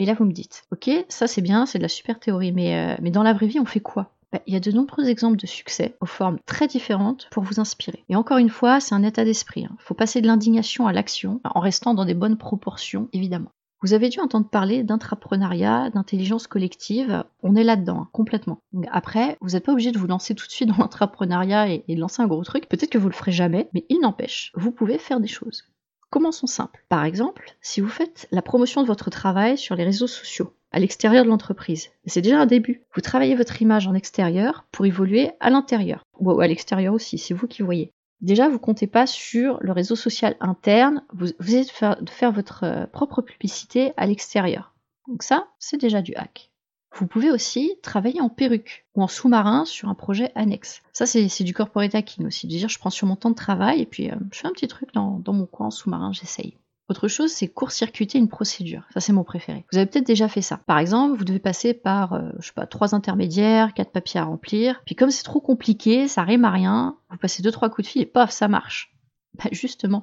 Et 0.00 0.06
là, 0.06 0.14
vous 0.14 0.24
me 0.24 0.32
dites, 0.32 0.62
ok, 0.72 0.90
ça 1.10 1.26
c'est 1.26 1.42
bien, 1.42 1.66
c'est 1.66 1.76
de 1.76 1.82
la 1.82 1.88
super 1.88 2.18
théorie, 2.18 2.52
mais, 2.52 2.96
euh, 2.98 3.10
dans 3.10 3.22
la 3.22 3.34
vraie 3.34 3.46
vie, 3.46 3.60
on 3.60 3.66
fait 3.66 3.80
quoi? 3.80 4.14
Bah, 4.32 4.40
il 4.46 4.54
y 4.54 4.56
a 4.56 4.60
de 4.60 4.72
nombreux 4.72 5.10
exemples 5.10 5.36
de 5.36 5.46
succès 5.46 5.94
aux 6.00 6.06
formes 6.06 6.38
très 6.46 6.66
différentes 6.66 7.28
pour 7.30 7.42
vous 7.42 7.60
inspirer. 7.60 8.02
Et 8.08 8.16
encore 8.16 8.38
une 8.38 8.48
fois, 8.48 8.80
c'est 8.80 8.94
un 8.94 9.02
état 9.02 9.26
d'esprit. 9.26 9.60
Il 9.60 9.66
hein. 9.66 9.76
faut 9.78 9.92
passer 9.92 10.22
de 10.22 10.26
l'indignation 10.26 10.86
à 10.86 10.94
l'action 10.94 11.42
en 11.44 11.60
restant 11.60 11.92
dans 11.92 12.06
des 12.06 12.14
bonnes 12.14 12.38
proportions, 12.38 13.10
évidemment. 13.12 13.50
Vous 13.82 13.92
avez 13.92 14.08
dû 14.08 14.20
entendre 14.20 14.48
parler 14.48 14.84
d'intrapreneuriat, 14.84 15.90
d'intelligence 15.90 16.46
collective. 16.46 17.22
On 17.42 17.54
est 17.54 17.64
là-dedans, 17.64 18.02
hein, 18.02 18.08
complètement. 18.12 18.62
après, 18.90 19.36
vous 19.42 19.50
n'êtes 19.50 19.66
pas 19.66 19.72
obligé 19.72 19.92
de 19.92 19.98
vous 19.98 20.06
lancer 20.06 20.34
tout 20.34 20.46
de 20.46 20.52
suite 20.52 20.70
dans 20.70 20.76
l'entrepreneuriat 20.78 21.68
et, 21.68 21.84
et 21.88 21.94
de 21.94 22.00
lancer 22.00 22.22
un 22.22 22.26
gros 22.26 22.44
truc. 22.44 22.70
Peut-être 22.70 22.90
que 22.90 22.98
vous 22.98 23.08
le 23.08 23.14
ferez 23.14 23.32
jamais, 23.32 23.68
mais 23.74 23.84
il 23.90 24.00
n'empêche, 24.00 24.50
vous 24.54 24.72
pouvez 24.72 24.96
faire 24.96 25.20
des 25.20 25.28
choses. 25.28 25.64
Commençons 26.10 26.46
simple. 26.46 26.84
Par 26.88 27.04
exemple, 27.04 27.56
si 27.60 27.80
vous 27.80 27.88
faites 27.88 28.28
la 28.32 28.42
promotion 28.42 28.82
de 28.82 28.86
votre 28.86 29.10
travail 29.10 29.56
sur 29.56 29.76
les 29.76 29.84
réseaux 29.84 30.08
sociaux, 30.08 30.54
à 30.72 30.78
l'extérieur 30.78 31.24
de 31.24 31.28
l'entreprise. 31.28 31.90
C'est 32.06 32.20
déjà 32.20 32.40
un 32.40 32.46
début. 32.46 32.82
Vous 32.94 33.00
travaillez 33.00 33.34
votre 33.34 33.60
image 33.60 33.86
en 33.86 33.94
extérieur 33.94 34.66
pour 34.72 34.86
évoluer 34.86 35.32
à 35.40 35.50
l'intérieur. 35.50 36.04
Ou 36.18 36.40
à 36.40 36.46
l'extérieur 36.46 36.94
aussi, 36.94 37.18
c'est 37.18 37.34
vous 37.34 37.48
qui 37.48 37.62
voyez. 37.62 37.92
Déjà, 38.20 38.48
vous 38.48 38.58
comptez 38.58 38.86
pas 38.86 39.06
sur 39.06 39.58
le 39.62 39.72
réseau 39.72 39.96
social 39.96 40.36
interne, 40.40 41.02
vous, 41.12 41.30
êtes 41.56 41.68
de 42.02 42.10
faire 42.10 42.32
votre 42.32 42.64
euh, 42.64 42.86
propre 42.86 43.22
publicité 43.22 43.92
à 43.96 44.06
l'extérieur. 44.06 44.74
Donc 45.08 45.22
ça, 45.22 45.48
c'est 45.58 45.80
déjà 45.80 46.02
du 46.02 46.14
hack. 46.14 46.49
Vous 46.92 47.06
pouvez 47.06 47.30
aussi 47.30 47.76
travailler 47.82 48.20
en 48.20 48.28
perruque 48.28 48.84
ou 48.94 49.02
en 49.02 49.08
sous-marin 49.08 49.64
sur 49.64 49.88
un 49.88 49.94
projet 49.94 50.32
annexe. 50.34 50.82
Ça, 50.92 51.06
c'est 51.06 51.44
du 51.44 51.54
corporate 51.54 51.94
hacking 51.94 52.26
aussi. 52.26 52.46
Dire, 52.46 52.68
je 52.68 52.78
prends 52.78 52.90
sur 52.90 53.06
mon 53.06 53.16
temps 53.16 53.30
de 53.30 53.34
travail 53.34 53.80
et 53.80 53.86
puis 53.86 54.10
euh, 54.10 54.16
je 54.32 54.40
fais 54.40 54.48
un 54.48 54.52
petit 54.52 54.68
truc 54.68 54.92
dans, 54.92 55.18
dans 55.20 55.32
mon 55.32 55.46
coin 55.46 55.68
en 55.68 55.70
sous-marin, 55.70 56.12
j'essaye. 56.12 56.56
Autre 56.90 57.06
chose, 57.06 57.30
c'est 57.30 57.46
court-circuiter 57.46 58.18
une 58.18 58.28
procédure. 58.28 58.82
Ça, 58.92 58.98
c'est 58.98 59.12
mon 59.12 59.22
préféré. 59.22 59.64
Vous 59.70 59.78
avez 59.78 59.86
peut-être 59.86 60.06
déjà 60.06 60.26
fait 60.26 60.42
ça. 60.42 60.56
Par 60.66 60.80
exemple, 60.80 61.16
vous 61.16 61.24
devez 61.24 61.38
passer 61.38 61.72
par, 61.72 62.14
euh, 62.14 62.30
je 62.40 62.48
sais 62.48 62.52
pas, 62.52 62.66
trois 62.66 62.96
intermédiaires, 62.96 63.74
quatre 63.74 63.92
papiers 63.92 64.18
à 64.18 64.24
remplir. 64.24 64.82
Puis 64.84 64.96
comme 64.96 65.12
c'est 65.12 65.22
trop 65.22 65.40
compliqué, 65.40 66.08
ça 66.08 66.24
rime 66.24 66.44
à 66.44 66.50
rien, 66.50 66.96
vous 67.08 67.16
passez 67.16 67.44
deux, 67.44 67.52
trois 67.52 67.70
coups 67.70 67.86
de 67.86 67.92
fil 67.92 68.02
et 68.02 68.06
paf, 68.06 68.30
ça 68.30 68.48
marche. 68.48 68.92
Bah, 69.34 69.48
justement, 69.52 70.02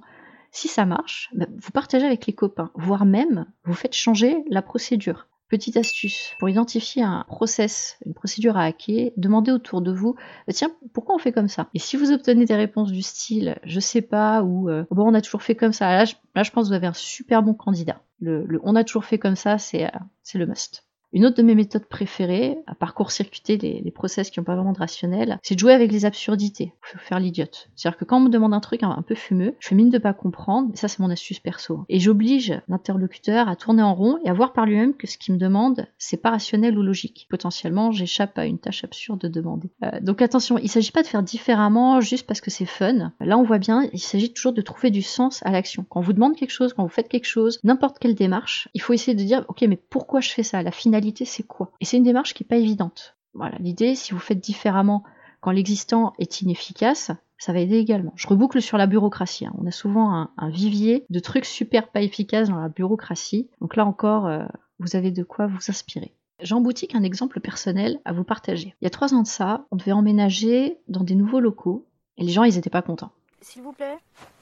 si 0.51 0.69
ça 0.69 0.85
marche, 0.85 1.29
bah, 1.35 1.47
vous 1.57 1.71
partagez 1.71 2.05
avec 2.05 2.25
les 2.25 2.33
copains, 2.33 2.71
voire 2.75 3.05
même 3.05 3.45
vous 3.65 3.73
faites 3.73 3.93
changer 3.93 4.45
la 4.49 4.61
procédure. 4.61 5.27
Petite 5.49 5.77
astuce, 5.77 6.33
pour 6.39 6.49
identifier 6.49 7.03
un 7.03 7.23
process, 7.27 7.97
une 8.05 8.13
procédure 8.13 8.57
à 8.57 8.63
hacker, 8.65 9.11
demandez 9.15 9.51
autour 9.51 9.81
de 9.81 9.93
vous, 9.93 10.15
bah, 10.45 10.53
tiens, 10.53 10.71
pourquoi 10.93 11.15
on 11.15 11.19
fait 11.19 11.31
comme 11.31 11.47
ça? 11.47 11.69
Et 11.73 11.79
si 11.79 11.95
vous 11.95 12.11
obtenez 12.11 12.43
des 12.43 12.55
réponses 12.55 12.91
du 12.91 13.01
style, 13.01 13.57
je 13.63 13.79
sais 13.79 14.01
pas, 14.01 14.43
ou 14.43 14.69
euh, 14.69 14.83
bon, 14.91 15.09
on 15.09 15.13
a 15.13 15.21
toujours 15.21 15.43
fait 15.43 15.55
comme 15.55 15.71
ça, 15.71 15.95
là 15.95 16.05
je, 16.05 16.15
là, 16.35 16.43
je 16.43 16.51
pense 16.51 16.65
que 16.65 16.69
vous 16.69 16.75
avez 16.75 16.87
un 16.87 16.93
super 16.93 17.43
bon 17.43 17.53
candidat. 17.53 18.01
Le, 18.19 18.45
le 18.45 18.59
on 18.63 18.75
a 18.75 18.83
toujours 18.83 19.05
fait 19.05 19.19
comme 19.19 19.35
ça, 19.37 19.57
c'est 19.57 19.85
euh, 19.85 19.99
le 20.33 20.45
must. 20.45 20.86
Une 21.13 21.25
autre 21.25 21.37
de 21.37 21.43
mes 21.43 21.55
méthodes 21.55 21.85
préférées, 21.85 22.57
à 22.67 22.75
parcours 22.75 23.11
circuiter 23.11 23.57
les, 23.57 23.81
les 23.81 23.91
process 23.91 24.29
qui 24.29 24.39
n'ont 24.39 24.43
pas 24.43 24.55
vraiment 24.55 24.73
de 24.73 24.79
rationnel, 24.79 25.39
c'est 25.43 25.55
de 25.55 25.59
jouer 25.59 25.73
avec 25.73 25.91
les 25.91 26.05
absurdités. 26.05 26.73
Faire 26.81 27.19
l'idiote. 27.19 27.69
C'est-à-dire 27.75 27.97
que 27.97 28.05
quand 28.05 28.17
on 28.17 28.21
me 28.21 28.29
demande 28.29 28.53
un 28.53 28.59
truc 28.59 28.83
un, 28.83 29.01
peu 29.01 29.15
fumeux, 29.15 29.55
je 29.59 29.67
fais 29.67 29.75
mine 29.75 29.89
de 29.89 29.97
pas 29.97 30.13
comprendre, 30.13 30.71
ça 30.75 30.87
c'est 30.87 30.99
mon 30.99 31.09
astuce 31.09 31.39
perso. 31.39 31.85
Et 31.89 31.99
j'oblige 31.99 32.59
l'interlocuteur 32.67 33.47
à 33.47 33.55
tourner 33.55 33.83
en 33.83 33.93
rond 33.93 34.17
et 34.23 34.29
à 34.29 34.33
voir 34.33 34.53
par 34.53 34.65
lui-même 34.65 34.95
que 34.95 35.07
ce 35.07 35.17
qu'il 35.17 35.33
me 35.33 35.39
demande, 35.39 35.85
c'est 35.97 36.17
pas 36.17 36.31
rationnel 36.31 36.77
ou 36.77 36.81
logique. 36.81 37.27
Potentiellement, 37.29 37.91
j'échappe 37.91 38.37
à 38.37 38.45
une 38.45 38.59
tâche 38.59 38.83
absurde 38.83 39.19
de 39.21 39.27
demander. 39.27 39.69
Euh, 39.83 39.99
donc 40.01 40.21
attention, 40.21 40.57
il 40.57 40.69
s'agit 40.69 40.91
pas 40.91 41.03
de 41.03 41.07
faire 41.07 41.23
différemment 41.23 42.01
juste 42.01 42.27
parce 42.27 42.41
que 42.41 42.51
c'est 42.51 42.65
fun. 42.65 43.11
Là, 43.19 43.37
on 43.37 43.43
voit 43.43 43.59
bien, 43.59 43.89
il 43.93 43.99
s'agit 43.99 44.33
toujours 44.33 44.53
de 44.53 44.61
trouver 44.61 44.89
du 44.89 45.01
sens 45.01 45.41
à 45.45 45.51
l'action. 45.51 45.85
Quand 45.89 45.99
on 45.99 46.03
vous 46.03 46.13
demande 46.13 46.35
quelque 46.35 46.51
chose, 46.51 46.73
quand 46.73 46.83
vous 46.83 46.89
faites 46.89 47.09
quelque 47.09 47.25
chose, 47.25 47.59
n'importe 47.63 47.99
quelle 47.99 48.15
démarche, 48.15 48.69
il 48.73 48.81
faut 48.81 48.93
essayer 48.93 49.15
de 49.15 49.23
dire, 49.23 49.45
ok, 49.47 49.61
mais 49.67 49.79
pourquoi 49.89 50.21
je 50.21 50.29
fais 50.29 50.43
ça? 50.43 50.63
La 50.63 50.71
finalité 50.71 51.06
c'est 51.25 51.43
quoi? 51.43 51.71
Et 51.79 51.85
c'est 51.85 51.97
une 51.97 52.03
démarche 52.03 52.33
qui 52.33 52.43
n'est 52.43 52.47
pas 52.47 52.57
évidente. 52.57 53.15
Voilà, 53.33 53.57
l'idée, 53.59 53.95
si 53.95 54.13
vous 54.13 54.19
faites 54.19 54.39
différemment 54.39 55.03
quand 55.41 55.51
l'existant 55.51 56.13
est 56.17 56.41
inefficace, 56.41 57.11
ça 57.37 57.53
va 57.53 57.59
aider 57.59 57.77
également. 57.77 58.13
Je 58.15 58.27
reboucle 58.27 58.61
sur 58.61 58.77
la 58.77 58.87
bureaucratie. 58.87 59.45
Hein. 59.45 59.53
On 59.59 59.67
a 59.67 59.71
souvent 59.71 60.27
un, 60.37 60.49
vivier 60.49 61.05
de 61.09 61.19
trucs 61.19 61.45
super 61.45 61.89
pas 61.89 62.01
efficaces 62.01 62.49
dans 62.49 62.59
la 62.59 62.69
bureaucratie. 62.69 63.49
Donc 63.61 63.75
là 63.75 63.85
encore, 63.85 64.25
euh, 64.25 64.45
vous 64.79 64.95
avez 64.95 65.11
de 65.11 65.23
quoi 65.23 65.47
vous 65.47 65.59
inspirer. 65.69 66.13
J'emboutique 66.39 66.95
un 66.95 67.03
exemple 67.03 67.39
personnel 67.39 67.99
à 68.05 68.13
vous 68.13 68.23
partager. 68.23 68.75
Il 68.81 68.85
y 68.85 68.87
a 68.87 68.91
trois 68.91 69.13
ans 69.13 69.23
de 69.23 69.27
ça, 69.27 69.65
on 69.71 69.75
devait 69.75 69.91
emménager 69.91 70.77
dans 70.87 71.03
des 71.03 71.15
nouveaux 71.15 71.39
locaux 71.39 71.85
et 72.17 72.23
les 72.23 72.31
gens, 72.31 72.43
ils 72.43 72.55
n'étaient 72.55 72.69
pas 72.69 72.81
contents. 72.81 73.11
S'il 73.41 73.61
vous 73.61 73.73
plaît? 73.73 73.97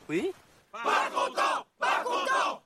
Oui? 0.09 0.31
Pas 0.71 1.09
content 1.13 1.65
Pas 1.79 2.03
content 2.03 2.61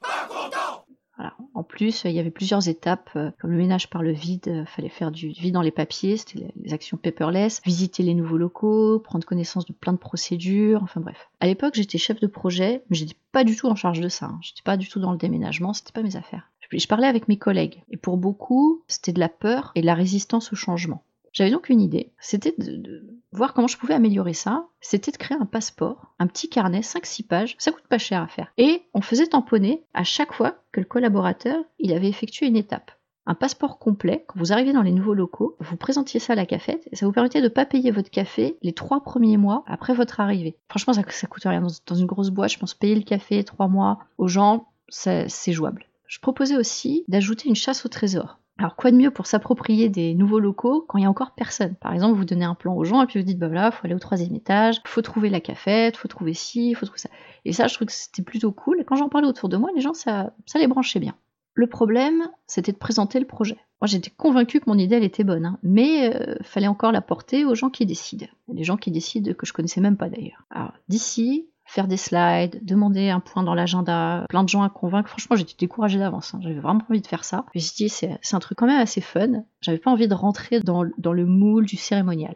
En 1.54 1.64
plus, 1.64 2.04
il 2.06 2.12
y 2.12 2.20
avait 2.20 2.32
plusieurs 2.32 2.70
étapes, 2.70 3.10
euh, 3.16 3.32
comme 3.40 3.52
le 3.52 3.58
ménage 3.58 3.90
par 3.90 4.02
le 4.02 4.12
vide, 4.12 4.48
euh, 4.48 4.66
fallait 4.66 4.90
faire 4.90 5.12
du 5.12 5.30
vide 5.30 5.54
dans 5.54 5.62
les 5.62 5.72
papiers, 5.72 6.16
c'était 6.18 6.54
les 6.56 6.74
actions 6.74 6.98
paperless, 6.98 7.62
visiter 7.66 8.04
les 8.04 8.14
nouveaux 8.14 8.38
locaux, 8.38 9.00
prendre 9.00 9.26
connaissance 9.26 9.66
de 9.66 9.74
plein 9.74 9.92
de 9.94 9.98
procédures, 9.98 10.82
enfin 10.84 11.02
bref. 11.02 11.30
À 11.40 11.48
l'époque, 11.48 11.76
j'étais 11.76 11.98
chef 11.98 12.20
de 12.20 12.28
projet, 12.28 12.84
mais 12.90 12.96
j'étais 12.96 13.18
pas 13.32 13.44
du 13.44 13.56
tout 13.56 13.68
en 13.68 13.76
charge 13.76 14.00
de 14.00 14.10
ça. 14.10 14.28
Hein. 14.28 14.40
J'étais 14.42 14.62
pas 14.64 14.78
du 14.78 14.88
tout 14.88 15.00
dans 15.00 15.12
le 15.12 15.18
déménagement, 15.18 15.74
c'était 15.74 15.92
pas 15.92 16.04
mes 16.04 16.16
affaires. 16.16 16.50
Je 16.72 16.88
parlais 16.88 17.08
avec 17.08 17.28
mes 17.28 17.38
collègues, 17.38 17.84
et 17.90 17.98
pour 17.98 18.18
beaucoup, 18.18 18.84
c'était 18.88 19.14
de 19.14 19.20
la 19.20 19.30
peur 19.30 19.72
et 19.76 19.82
de 19.82 19.88
la 19.88 19.96
résistance 19.96 20.54
au 20.54 20.56
changement. 20.56 21.04
J'avais 21.34 21.52
donc 21.52 21.70
une 21.70 21.82
idée, 21.82 22.12
c'était 22.20 22.54
de, 22.58 23.06
voir 23.32 23.54
comment 23.54 23.68
je 23.68 23.78
pouvais 23.78 23.94
améliorer 23.94 24.34
ça. 24.34 24.68
C'était 24.82 25.12
de 25.12 25.18
créer 25.18 25.38
un 25.40 25.46
passeport, 25.46 26.14
un 26.20 26.28
petit 26.28 26.50
carnet, 26.50 26.82
5-6 26.82 27.28
pages, 27.28 27.56
ça 27.60 27.72
coûte 27.72 27.88
pas 27.88 27.98
cher 27.98 28.22
à 28.22 28.28
faire. 28.28 28.52
Et 28.58 28.84
on 28.94 29.02
faisait 29.02 29.28
tamponner 29.28 29.84
à 29.94 30.04
chaque 30.04 30.34
fois 30.34 30.56
que 30.72 30.80
le 30.80 30.86
collaborateur 30.86 31.64
il 31.78 31.94
avait 31.94 32.10
effectué 32.10 32.48
une 32.48 32.56
étape. 32.56 32.92
Un 33.26 33.36
passeport 33.36 33.78
complet, 33.78 34.26
quand 34.28 34.40
vous 34.40 34.54
arrivez 34.54 34.74
dans 34.74 34.82
les 34.82 34.92
nouveaux 34.92 35.14
locaux, 35.14 35.56
vous 35.60 35.78
présentiez 35.78 36.20
ça 36.20 36.34
à 36.34 36.36
la 36.36 36.48
cafette 36.48 36.90
et 36.92 36.96
ça 36.96 37.06
vous 37.06 37.12
permettait 37.12 37.42
de 37.42 37.44
ne 37.44 37.50
pas 37.50 37.66
payer 37.66 37.92
votre 37.92 38.10
café 38.10 38.58
les 38.64 38.74
trois 38.74 39.04
premiers 39.04 39.38
mois 39.38 39.64
après 39.68 39.94
votre 39.94 40.20
arrivée. 40.20 40.58
Franchement, 40.68 40.94
ça, 40.94 41.04
ça 41.10 41.28
coûte 41.28 41.44
rien. 41.44 41.62
Dans, 41.86 41.96
une 41.96 42.08
grosse 42.08 42.32
boîte, 42.32 42.52
je 42.52 42.58
pense 42.58 42.74
payer 42.74 42.96
le 42.96 43.04
café 43.04 43.44
trois 43.44 43.68
mois 43.68 44.00
aux 44.18 44.28
gens, 44.28 44.70
c'est 44.88 45.52
jouable. 45.52 45.86
Je 46.08 46.18
proposais 46.20 46.58
aussi 46.58 47.04
d'ajouter 47.08 47.50
une 47.50 47.56
chasse 47.56 47.86
au 47.86 47.90
trésor. 47.90 48.40
Alors 48.60 48.76
quoi 48.76 48.92
de 48.92 48.98
mieux 48.98 49.10
pour 49.10 49.26
s'approprier 49.26 49.88
des 49.88 50.14
nouveaux 50.16 50.40
locaux 50.40 50.84
quand 50.86 50.98
il 50.98 51.04
y 51.04 51.06
a 51.06 51.10
encore 51.10 51.32
personne? 51.32 51.76
Par 51.76 51.94
exemple, 51.94 52.18
vous 52.18 52.26
donnez 52.26 52.44
un 52.44 52.56
plan 52.56 52.76
aux 52.76 52.84
gens 52.84 53.02
et 53.02 53.06
puis 53.06 53.18
vous 53.18 53.26
dites 53.26 53.40
bah 53.40 53.48
voilà, 53.48 53.72
faut 53.72 53.86
aller 53.86 53.96
au 53.96 54.00
troisième 54.00 54.36
étage, 54.36 54.82
faut 54.86 55.02
trouver 55.02 55.30
la 55.30 55.40
cafette, 55.40 55.96
faut 55.96 56.10
trouver 56.10 56.34
ci, 56.34 56.74
faut 56.74 56.86
trouver 56.86 57.00
ça. 57.00 57.10
Et 57.46 57.54
ça, 57.54 57.68
je 57.68 57.76
trouve 57.76 57.88
que 57.88 57.94
c'était 57.94 58.22
plutôt 58.22 58.52
cool. 58.52 58.82
Et 58.82 58.84
quand 58.84 58.98
j'en 58.98 59.08
parlais 59.08 59.30
autour 59.30 59.48
de 59.48 59.56
moi, 59.56 59.70
les 59.74 59.80
gens 59.80 59.94
ça, 59.94 60.34
ça 60.46 60.60
les 60.60 60.68
branchait 60.68 61.00
bien. 61.00 61.16
Le 61.54 61.68
problème, 61.68 62.28
c'était 62.48 62.74
de 62.74 62.78
présenter 62.78 63.22
le 63.22 63.26
projet. 63.26 63.56
Moi, 63.80 63.88
j'étais 63.88 64.12
convaincue 64.12 64.60
que 64.60 64.70
mon 64.70 64.78
idée 64.78 64.96
elle 64.96 65.06
était 65.06 65.24
bonne, 65.24 65.46
hein, 65.46 65.58
mais 65.64 66.14
euh, 66.14 66.36
fallait 66.42 66.68
encore 66.68 66.92
la 66.92 67.00
porter 67.00 67.46
aux 67.46 67.56
gens 67.56 67.70
qui 67.70 67.86
décident. 67.86 68.28
Les 68.54 68.66
gens 68.66 68.76
qui 68.76 68.92
décident 68.92 69.34
que 69.34 69.46
je 69.46 69.54
connaissais 69.54 69.80
même 69.80 69.96
pas 69.96 70.10
d'ailleurs. 70.10 70.44
Alors 70.50 70.74
d'ici, 70.90 71.48
faire 71.70 71.88
des 71.88 71.98
slides, 71.98 72.60
demander 72.64 73.10
un 73.10 73.20
point 73.20 73.44
dans 73.44 73.54
l'agenda, 73.54 74.26
plein 74.28 74.44
de 74.44 74.50
gens 74.50 74.64
à 74.64 74.70
convaincre. 74.70 75.08
Franchement, 75.08 75.36
j'étais 75.36 75.54
découragée 75.58 76.00
d'avance. 76.00 76.34
Hein. 76.34 76.40
J'avais 76.42 76.60
vraiment 76.60 76.82
envie 76.90 77.00
de 77.00 77.06
faire 77.06 77.24
ça. 77.24 77.46
Je 77.54 77.60
me 77.60 77.62
suis 77.62 77.76
dit, 77.76 77.90
c'est 77.90 78.18
un 78.34 78.40
truc 78.40 78.58
quand 78.58 78.66
même 78.66 78.82
assez 78.82 79.02
fun. 79.02 79.44
J'avais 79.62 79.78
pas 79.78 79.92
envie 79.92 80.08
de 80.08 80.14
rentrer 80.16 80.62
dans, 80.62 80.84
dans 80.98 81.14
le 81.14 81.28
moule 81.28 81.68
du 81.68 81.78
cérémonial. 81.78 82.36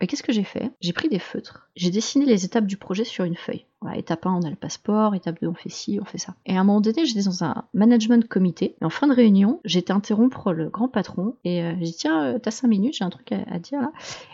Mais 0.00 0.06
qu'est-ce 0.06 0.22
que 0.22 0.32
j'ai 0.32 0.44
fait? 0.44 0.70
J'ai 0.80 0.92
pris 0.92 1.08
des 1.08 1.18
feutres, 1.18 1.70
j'ai 1.74 1.90
dessiné 1.90 2.26
les 2.26 2.44
étapes 2.44 2.66
du 2.66 2.76
projet 2.76 3.04
sur 3.04 3.24
une 3.24 3.36
feuille. 3.36 3.64
Voilà, 3.80 3.98
étape 3.98 4.26
1, 4.26 4.32
on 4.32 4.42
a 4.42 4.50
le 4.50 4.56
passeport, 4.56 5.14
étape 5.14 5.40
2, 5.40 5.48
on 5.48 5.54
fait 5.54 5.70
ci, 5.70 5.98
on 6.00 6.04
fait 6.04 6.18
ça. 6.18 6.34
Et 6.44 6.56
à 6.56 6.60
un 6.60 6.64
moment 6.64 6.80
donné, 6.80 7.06
j'étais 7.06 7.22
dans 7.22 7.44
un 7.44 7.64
management 7.72 8.26
comité, 8.26 8.76
et 8.80 8.84
en 8.84 8.90
fin 8.90 9.06
de 9.06 9.14
réunion, 9.14 9.60
j'ai 9.64 9.78
été 9.78 9.92
interrompre 9.92 10.52
le 10.52 10.68
grand 10.68 10.88
patron, 10.88 11.36
et 11.44 11.62
euh, 11.62 11.74
j'ai 11.78 11.84
dit, 11.84 11.94
tiens, 11.94 12.24
euh, 12.24 12.38
t'as 12.38 12.50
5 12.50 12.68
minutes, 12.68 12.96
j'ai 12.98 13.04
un 13.04 13.10
truc 13.10 13.32
à, 13.32 13.58
dire 13.58 13.80
là. 13.80 13.92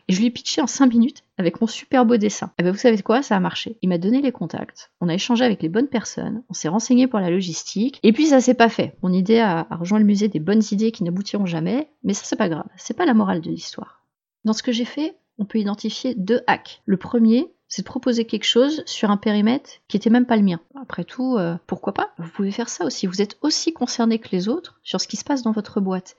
Et 0.08 0.14
je 0.14 0.18
lui 0.18 0.26
ai 0.26 0.30
pitché 0.30 0.60
en 0.60 0.66
5 0.66 0.86
minutes 0.86 1.22
avec 1.38 1.60
mon 1.60 1.66
super 1.66 2.06
beau 2.06 2.16
dessin. 2.16 2.52
Et 2.58 2.62
ben 2.62 2.72
vous 2.72 2.78
savez 2.78 3.00
quoi, 3.02 3.22
ça 3.22 3.36
a 3.36 3.40
marché. 3.40 3.78
Il 3.82 3.88
m'a 3.88 3.98
donné 3.98 4.20
les 4.20 4.32
contacts, 4.32 4.92
on 5.00 5.08
a 5.08 5.14
échangé 5.14 5.44
avec 5.44 5.62
les 5.62 5.68
bonnes 5.68 5.88
personnes, 5.88 6.42
on 6.48 6.54
s'est 6.54 6.68
renseigné 6.68 7.06
pour 7.06 7.20
la 7.20 7.30
logistique, 7.30 8.00
et 8.02 8.12
puis 8.12 8.26
ça 8.26 8.40
s'est 8.40 8.54
pas 8.54 8.68
fait. 8.68 8.96
Mon 9.02 9.12
idée 9.12 9.38
a, 9.38 9.66
a 9.68 9.76
rejoint 9.76 9.98
le 9.98 10.04
musée 10.04 10.28
des 10.28 10.40
bonnes 10.40 10.62
idées 10.72 10.92
qui 10.92 11.04
n'aboutiront 11.04 11.46
jamais, 11.46 11.88
mais 12.02 12.14
ça 12.14 12.22
c'est 12.24 12.36
pas 12.36 12.48
grave, 12.48 12.66
c'est 12.76 12.96
pas 12.96 13.06
la 13.06 13.14
morale 13.14 13.40
de 13.40 13.50
l'histoire. 13.50 14.02
Dans 14.44 14.52
ce 14.52 14.62
que 14.62 14.72
j'ai 14.72 14.84
fait, 14.84 15.16
on 15.42 15.44
peut 15.44 15.58
identifier 15.58 16.14
deux 16.14 16.40
hacks. 16.46 16.82
Le 16.86 16.96
premier, 16.96 17.52
c'est 17.66 17.82
de 17.82 17.86
proposer 17.86 18.24
quelque 18.26 18.44
chose 18.44 18.84
sur 18.86 19.10
un 19.10 19.16
périmètre 19.16 19.70
qui 19.88 19.96
était 19.96 20.08
même 20.08 20.26
pas 20.26 20.36
le 20.36 20.44
mien. 20.44 20.60
Après 20.80 21.02
tout, 21.02 21.36
euh, 21.36 21.56
pourquoi 21.66 21.92
pas? 21.92 22.12
Vous 22.18 22.30
pouvez 22.30 22.52
faire 22.52 22.68
ça 22.68 22.84
aussi. 22.84 23.08
Vous 23.08 23.20
êtes 23.20 23.38
aussi 23.42 23.72
concerné 23.72 24.20
que 24.20 24.28
les 24.30 24.48
autres 24.48 24.78
sur 24.84 25.00
ce 25.00 25.08
qui 25.08 25.16
se 25.16 25.24
passe 25.24 25.42
dans 25.42 25.50
votre 25.50 25.80
boîte. 25.80 26.16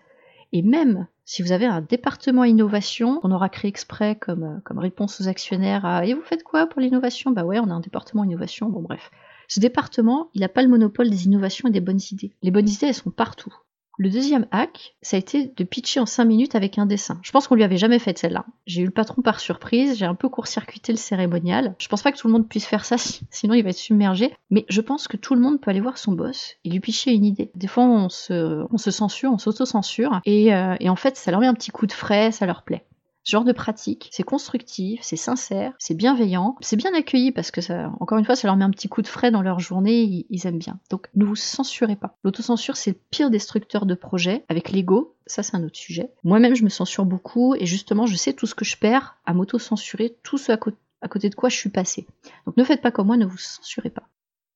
Et 0.52 0.62
même 0.62 1.08
si 1.24 1.42
vous 1.42 1.54
avez 1.54 1.66
un 1.66 1.80
département 1.80 2.44
innovation 2.44 3.20
qu'on 3.22 3.32
aura 3.32 3.48
créé 3.48 3.70
exprès 3.70 4.16
comme, 4.16 4.44
euh, 4.44 4.60
comme 4.66 4.80
réponse 4.80 5.22
aux 5.22 5.30
actionnaires 5.30 5.86
à 5.86 6.06
Et 6.06 6.14
vous 6.14 6.22
faites 6.22 6.44
quoi 6.44 6.68
pour 6.68 6.82
l'innovation? 6.82 7.32
Bah 7.32 7.46
ouais, 7.46 7.60
on 7.60 7.70
a 7.70 7.74
un 7.74 7.80
département 7.80 8.26
innovation, 8.26 8.68
bon 8.68 8.82
bref. 8.82 9.10
Ce 9.48 9.62
département, 9.62 10.32
il 10.34 10.42
n'a 10.42 10.50
pas 10.50 10.64
le 10.64 10.68
monopole 10.68 11.10
des 11.10 11.28
innovations 11.28 11.70
et 11.70 11.72
des 11.72 11.80
bonnes 11.80 12.02
idées. 12.12 12.34
Les 12.42 12.52
bonnes 12.52 12.68
idées, 12.68 12.88
elles 12.88 12.94
sont 12.94 13.10
partout. 13.10 13.54
Le 13.98 14.10
deuxième 14.10 14.48
hack, 14.52 14.96
ça 15.04 15.18
a 15.18 15.20
été 15.20 15.54
de 15.56 15.64
pitcher 15.64 16.00
en 16.00 16.08
5 16.08 16.26
minutes 16.26 16.56
avec 16.56 16.80
un 16.80 16.88
dessin. 16.88 17.20
Je 17.22 17.32
pense 17.32 17.48
qu'on 17.48 17.56
lui 17.56 17.64
avait 17.64 17.78
jamais 17.78 18.00
fait 18.00 18.18
celle-là. 18.18 18.46
J'ai 18.66 18.82
eu 18.82 18.86
le 18.86 18.92
patron 18.92 19.22
par 19.22 19.40
surprise, 19.40 19.98
j'ai 19.98 20.06
un 20.06 20.16
peu 20.16 20.30
court-circuité 20.30 20.92
le 20.92 20.98
cérémonial. 20.98 21.76
Je 21.78 21.88
pense 21.88 22.02
pas 22.02 22.12
que 22.12 22.18
tout 22.18 22.28
le 22.28 22.34
monde 22.34 22.50
puisse 22.50 22.66
faire 22.66 22.86
ça, 22.86 22.96
sinon 23.30 23.54
il 23.54 23.64
va 23.64 23.70
être 23.70 23.78
submergé. 23.78 24.34
Mais 24.50 24.66
je 24.68 24.82
pense 24.82 25.08
que 25.08 25.18
tout 25.18 25.36
le 25.36 25.42
monde 25.42 25.62
peut 25.62 25.70
aller 25.70 25.80
voir 25.80 26.00
son 26.00 26.14
boss 26.14 26.56
et 26.66 26.70
lui 26.70 26.80
pitcher 26.80 27.12
une 27.12 27.26
idée. 27.26 27.52
Des 27.54 27.68
fois, 27.68 27.84
on 27.84 28.10
se, 28.10 28.66
censure, 28.90 29.32
on 29.32 29.38
s'auto-censure. 29.38 30.22
Et, 30.26 30.56
euh, 30.56 30.76
et 30.80 30.90
en 30.90 30.96
fait, 30.96 31.16
ça 31.16 31.30
leur 31.30 31.40
met 31.40 31.48
un 31.48 31.54
petit 31.54 31.72
coup 31.72 31.86
de 31.86 31.92
frais, 31.92 32.32
ça 32.32 32.48
leur 32.48 32.64
plaît. 32.64 32.86
Ce 33.24 33.32
genre 33.32 33.46
de 33.46 33.54
pratique, 33.54 34.10
c'est 34.12 34.24
constructif, 34.24 35.00
c'est 35.02 35.16
sincère, 35.16 35.74
c'est 35.80 35.94
bienveillant, 35.94 36.58
c'est 36.60 36.76
bien 36.76 36.94
accueilli 36.94 37.32
parce 37.32 37.52
que 37.52 37.62
ça, 37.62 37.94
encore 38.02 38.18
une 38.18 38.26
fois, 38.26 38.36
ça 38.36 38.48
leur 38.48 38.58
met 38.58 38.66
un 38.66 38.70
petit 38.70 38.90
coup 38.90 39.02
de 39.02 39.08
frais 39.08 39.32
dans 39.32 39.42
leur 39.42 39.62
journée, 39.62 40.26
ils, 40.30 40.48
aiment 40.48 40.60
bien. 40.60 40.78
Donc 40.90 41.08
ne 41.16 41.24
vous 41.24 41.38
censurez 41.38 41.96
pas. 41.96 42.18
L'autocensure, 42.26 42.76
c'est 42.76 42.92
le 42.92 43.00
pire 43.12 43.30
destructeur 43.30 43.86
de 43.86 43.96
projets. 43.96 44.44
Avec 44.50 44.72
l'ego, 44.72 45.16
ça 45.26 45.42
c'est 45.42 45.56
un 45.56 45.64
autre 45.64 45.78
sujet. 45.78 46.12
Moi-même, 46.26 46.54
je 46.56 46.66
me 46.66 46.70
censure 46.70 47.06
beaucoup 47.06 47.56
et 47.56 47.66
justement, 47.66 48.08
je 48.08 48.16
sais 48.16 48.34
tout 48.34 48.46
ce 48.46 48.56
que 48.56 48.66
je 48.66 48.76
perds 48.76 49.16
à 49.26 49.34
m'auto-censurer, 49.34 50.18
tout 50.22 50.38
ce 50.38 50.52
à, 50.52 50.60
à 51.02 51.08
côté 51.08 51.30
de 51.30 51.36
quoi 51.36 51.48
je 51.48 51.56
suis 51.56 51.70
passé. 51.70 52.06
Donc 52.46 52.58
ne 52.58 52.64
faites 52.66 52.82
pas 52.82 52.92
comme 52.92 53.08
moi, 53.08 53.16
ne 53.16 53.26
vous 53.26 53.38
censurez 53.38 53.90
pas. 53.90 54.04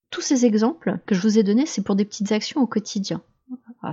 Tous 0.10 0.22
ces 0.22 0.46
exemples 0.46 1.00
que 1.06 1.16
je 1.16 1.22
vous 1.22 1.40
ai 1.40 1.44
donnés, 1.44 1.66
c'est 1.66 1.84
pour 1.84 1.96
des 1.96 2.06
petites 2.06 2.34
actions 2.34 2.62
au 2.62 2.68
quotidien. 2.68 3.22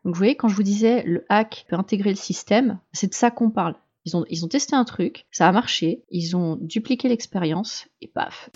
Donc 0.04 0.14
vous 0.14 0.18
voyez, 0.18 0.36
quand 0.36 0.50
je 0.50 0.56
vous 0.58 0.62
disais 0.62 1.04
le 1.04 1.24
hack 1.30 1.66
peut 1.70 1.78
intégrer 1.78 2.10
le 2.10 2.18
système, 2.18 2.80
c'est 2.92 3.08
de 3.08 3.14
ça 3.14 3.32
qu'on 3.32 3.50
parle. 3.50 3.76
Ils 4.04 4.18
ont, 4.18 4.26
ils 4.30 4.44
ont 4.44 4.50
testé 4.50 4.76
un 4.76 4.84
truc, 4.84 5.26
ça 5.32 5.48
a 5.48 5.52
marché, 5.54 6.04
ils 6.10 6.36
ont 6.36 6.58
dupliqué 6.60 7.08
l'expérience, 7.08 7.88
et 8.02 8.08
paf. 8.08 8.50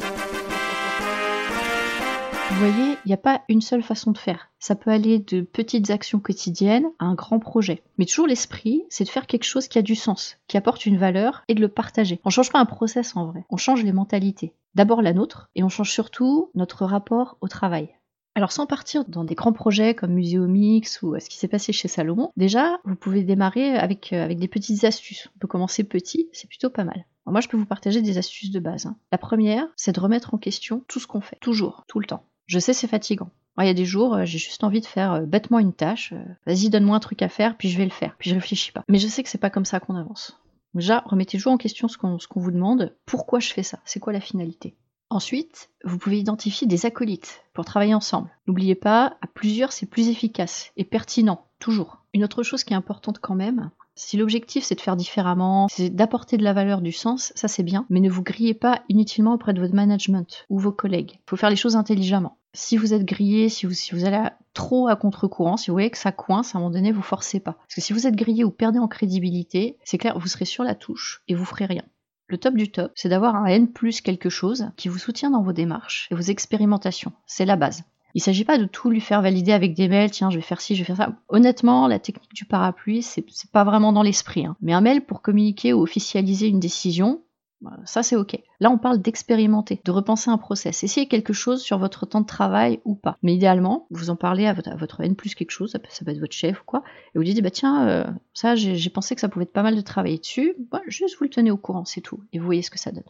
Vous 2.48 2.60
voyez, 2.60 2.98
il 3.04 3.08
n'y 3.08 3.14
a 3.14 3.18
pas 3.18 3.42
une 3.50 3.60
seule 3.62 3.82
façon 3.82 4.12
de 4.12 4.20
faire. 4.20 4.52
Ça 4.60 4.76
peut 4.76 4.92
aller 4.92 5.18
de 5.18 5.42
petites 5.42 5.90
actions 5.90 6.20
quotidiennes 6.20 6.86
à 7.00 7.06
un 7.06 7.16
grand 7.16 7.40
projet. 7.40 7.82
Mais 7.98 8.06
toujours 8.06 8.28
l'esprit, 8.28 8.84
c'est 8.88 9.04
de 9.04 9.10
faire 9.10 9.26
quelque 9.26 9.44
chose 9.44 9.68
qui 9.68 9.80
a 9.80 9.82
du 9.82 9.96
sens, 9.96 10.38
qui 10.48 10.56
apporte 10.56 10.86
une 10.86 10.98
valeur 10.98 11.44
et 11.48 11.56
de 11.56 11.62
le 11.62 11.68
partager. 11.70 12.22
On 12.24 12.30
change 12.30 12.52
pas 12.52 12.60
un 12.60 12.66
process 12.66 13.16
en 13.16 13.26
vrai, 13.26 13.46
on 13.50 13.58
change 13.58 13.84
les 13.84 13.92
mentalités. 13.92 14.54
D'abord 14.76 15.02
la 15.02 15.14
nôtre, 15.14 15.50
et 15.56 15.64
on 15.64 15.70
change 15.70 15.92
surtout 15.92 16.52
notre 16.54 16.86
rapport 16.86 17.38
au 17.42 17.48
travail. 17.48 17.90
Alors 18.36 18.52
sans 18.52 18.68
partir 18.68 19.06
dans 19.06 19.24
des 19.24 19.36
grands 19.36 19.54
projets 19.54 19.96
comme 19.96 20.14
Muséomix 20.14 21.02
ou 21.02 21.18
ce 21.20 21.30
qui 21.30 21.38
s'est 21.38 21.48
passé 21.48 21.74
chez 21.74 21.88
Salomon, 21.88 22.32
déjà 22.38 22.80
vous 22.84 22.96
pouvez 22.96 23.24
démarrer 23.24 23.76
avec, 23.76 24.14
euh, 24.14 24.24
avec 24.24 24.38
des 24.38 24.50
petites 24.50 24.84
astuces. 24.84 25.30
On 25.36 25.40
peut 25.40 25.48
commencer 25.48 25.84
petit, 25.84 26.30
c'est 26.32 26.48
plutôt 26.48 26.70
pas 26.70 26.84
mal. 26.84 27.06
moi 27.26 27.42
je 27.42 27.48
peux 27.48 27.58
vous 27.58 27.66
partager 27.66 28.02
des 28.02 28.18
astuces 28.18 28.52
de 28.52 28.60
base. 28.60 28.86
Hein. 28.86 28.98
La 29.12 29.18
première, 29.18 29.66
c'est 29.78 29.96
de 29.96 30.00
remettre 30.00 30.34
en 30.34 30.38
question 30.38 30.84
tout 30.88 31.00
ce 31.00 31.08
qu'on 31.08 31.22
fait, 31.22 31.38
toujours, 31.40 31.86
tout 31.88 32.00
le 32.00 32.06
temps. 32.06 32.26
Je 32.48 32.60
sais, 32.60 32.74
c'est 32.74 32.88
fatigant. 32.88 33.30
Il 33.58 33.68
y 33.68 33.70
a 33.70 33.74
des 33.74 33.86
jours, 33.86 34.16
euh, 34.16 34.26
j'ai 34.26 34.38
juste 34.38 34.64
envie 34.64 34.82
de 34.82 34.86
faire 34.86 35.14
euh, 35.14 35.22
bêtement 35.22 35.60
une 35.60 35.74
tâche. 35.74 36.14
Euh, 36.14 36.24
vas-y, 36.46 36.70
donne-moi 36.70 36.98
un 36.98 37.00
truc 37.00 37.22
à 37.22 37.30
faire, 37.30 37.58
puis 37.58 37.70
je 37.70 37.78
vais 37.78 37.86
le 37.86 37.92
faire. 37.92 38.16
Puis 38.20 38.30
je 38.30 38.36
réfléchis 38.36 38.72
pas. 38.72 38.84
Mais 38.90 39.00
je 39.00 39.08
sais 39.08 39.24
que 39.24 39.30
c'est 39.30 39.38
pas 39.38 39.50
comme 39.50 39.66
ça 39.66 39.80
qu'on 39.80 39.96
avance. 39.96 40.40
Déjà, 40.74 41.04
remettez 41.06 41.38
toujours 41.38 41.54
en 41.54 41.58
question 41.58 41.88
ce 41.88 41.98
qu'on 41.98 42.18
vous 42.36 42.52
demande. 42.52 42.96
Pourquoi 43.06 43.40
je 43.40 43.54
fais 43.54 43.64
ça? 43.64 43.80
C'est 43.86 44.02
quoi 44.02 44.12
la 44.12 44.20
finalité? 44.20 44.76
Ensuite, 45.10 45.70
vous 45.86 45.98
pouvez 45.98 46.20
identifier 46.20 46.68
des 46.68 46.86
acolytes 46.86 47.44
pour 47.54 47.64
travailler 47.64 47.94
ensemble. 47.94 48.30
N'oubliez 48.48 48.76
pas, 48.76 49.18
à 49.22 49.28
plusieurs, 49.28 49.72
c'est 49.72 49.86
plus 49.86 50.10
efficace 50.10 50.72
et 50.76 50.84
pertinent, 50.84 51.46
toujours. 51.60 52.04
Une 52.14 52.24
autre 52.24 52.44
chose 52.44 52.64
qui 52.66 52.74
est 52.74 52.78
importante 52.78 53.20
quand 53.20 53.36
même, 53.36 53.70
si 53.96 54.18
l'objectif 54.18 54.64
c'est 54.64 54.76
de 54.76 54.82
faire 54.82 54.96
différemment, 54.96 55.68
c'est 55.70 55.90
d'apporter 55.90 56.38
de 56.38 56.44
la 56.44 56.54
valeur, 56.54 56.82
du 56.82 56.92
sens, 56.92 57.32
ça 57.36 57.48
c'est 57.48 57.64
bien, 57.64 57.86
mais 57.90 58.00
ne 58.00 58.10
vous 58.10 58.24
grillez 58.24 58.54
pas 58.54 58.84
inutilement 58.90 59.34
auprès 59.34 59.54
de 59.54 59.62
votre 59.62 59.74
management 59.74 60.46
ou 60.50 60.60
vos 60.60 60.72
collègues. 60.72 61.14
Il 61.14 61.30
faut 61.30 61.38
faire 61.38 61.50
les 61.50 61.56
choses 61.56 61.76
intelligemment. 61.76 62.38
Si 62.54 62.78
vous 62.78 62.94
êtes 62.94 63.04
grillé, 63.04 63.50
si 63.50 63.66
vous, 63.66 64.06
allez 64.06 64.30
trop 64.54 64.88
à 64.88 64.96
contre-courant, 64.96 65.58
si 65.58 65.70
vous 65.70 65.76
voyez 65.76 65.90
que 65.90 65.98
ça 65.98 66.14
coince, 66.14 66.56
à 66.56 66.58
un 66.58 66.62
moment 66.62 66.72
donné, 66.72 66.94
vous 66.94 67.02
forcez 67.02 67.42
pas. 67.42 67.54
Parce 67.54 67.76
que 67.76 67.82
si 67.82 67.92
vous 67.92 68.08
êtes 68.08 68.16
grillé 68.16 68.46
ou 68.46 68.52
perdez 68.52 68.80
en 68.80 68.88
crédibilité, 68.88 69.78
c'est 69.84 69.98
clair, 69.98 70.18
vous 70.18 70.28
serez 70.28 70.46
sur 70.46 70.64
la 70.64 70.74
touche 70.74 71.22
et 71.28 71.36
vous 71.36 71.44
ferez 71.44 71.66
rien. 71.66 71.84
Le 72.28 72.38
top 72.38 72.56
du 72.56 72.72
top, 72.72 72.92
c'est 72.96 73.10
d'avoir 73.10 73.36
un 73.36 73.46
N 73.46 73.72
plus 73.72 74.02
quelque 74.02 74.30
chose 74.30 74.70
qui 74.78 74.88
vous 74.88 74.98
soutient 74.98 75.32
dans 75.32 75.44
vos 75.44 75.54
démarches 75.54 76.08
et 76.12 76.16
vos 76.16 76.22
expérimentations. 76.22 77.12
C'est 77.28 77.46
la 77.46 77.56
base. 77.56 77.84
Il 78.16 78.22
s'agit 78.22 78.46
pas 78.46 78.58
de 78.58 78.66
tout 78.66 78.90
lui 78.90 79.02
faire 79.02 79.22
valider 79.22 79.52
avec 79.52 79.74
des 79.74 79.90
mails, 79.90 80.10
tiens, 80.10 80.30
je 80.30 80.38
vais 80.38 80.42
faire 80.42 80.62
ci, 80.62 80.74
je 80.74 80.82
vais 80.82 80.86
faire 80.86 80.96
ça. 80.96 81.14
Honnêtement, 81.28 81.88
la 81.88 82.00
technique 82.00 82.34
du 82.34 82.46
parapluie, 82.46 83.04
c'est 83.04 83.26
pas 83.52 83.66
vraiment 83.66 83.92
dans 83.92 84.04
l'esprit. 84.04 84.46
Hein. 84.46 84.56
Mais 84.62 84.72
un 84.74 84.80
mail 84.80 85.02
pour 85.02 85.22
communiquer 85.22 85.74
ou 85.74 85.82
officialiser 85.82 86.48
une 86.48 86.62
décision, 86.62 87.22
bah, 87.60 87.78
ça 87.84 88.04
c'est 88.04 88.16
ok. 88.16 88.38
Là 88.60 88.70
on 88.70 88.78
parle 88.78 89.02
d'expérimenter, 89.02 89.82
de 89.84 89.92
repenser 89.92 90.30
un 90.30 90.38
process, 90.38 90.84
essayer 90.84 91.08
quelque 91.08 91.34
chose 91.34 91.62
sur 91.62 91.78
votre 91.78 92.06
temps 92.06 92.22
de 92.22 92.26
travail 92.26 92.80
ou 92.86 92.96
pas. 92.96 93.18
Mais 93.22 93.34
idéalement, 93.34 93.88
vous 93.90 94.10
en 94.10 94.16
parlez 94.16 94.46
à 94.46 94.54
votre, 94.54 95.02
N 95.02 95.16
plus 95.16 95.36
quelque 95.36 95.52
chose, 95.52 95.72
ça 95.72 95.80
peut, 95.80 95.90
être 96.12 96.20
votre 96.20 96.34
chef 96.34 96.62
ou 96.62 96.64
quoi, 96.66 96.84
et 97.14 97.18
vous 97.18 97.24
dites 97.24 97.42
bah 97.42 97.52
tiens, 97.52 97.88
euh, 97.88 98.06
ça 98.34 98.56
j'ai 98.56 98.90
pensé 98.90 99.16
que 99.16 99.22
ça 99.22 99.30
pouvait 99.30 99.44
être 99.44 99.54
pas 99.54 99.64
mal 99.64 99.76
de 99.76 99.82
travailler 99.82 100.20
dessus, 100.20 100.56
bah, 100.72 100.82
juste 100.88 101.18
vous 101.18 101.26
le 101.26 101.30
tenez 101.30 101.52
au 101.52 101.58
courant, 101.58 101.86
c'est 101.86 102.02
tout, 102.02 102.22
et 102.34 102.40
vous 102.40 102.46
voyez 102.46 102.62
ce 102.62 102.72
que 102.72 102.80
ça 102.80 102.92
donne. 102.92 103.04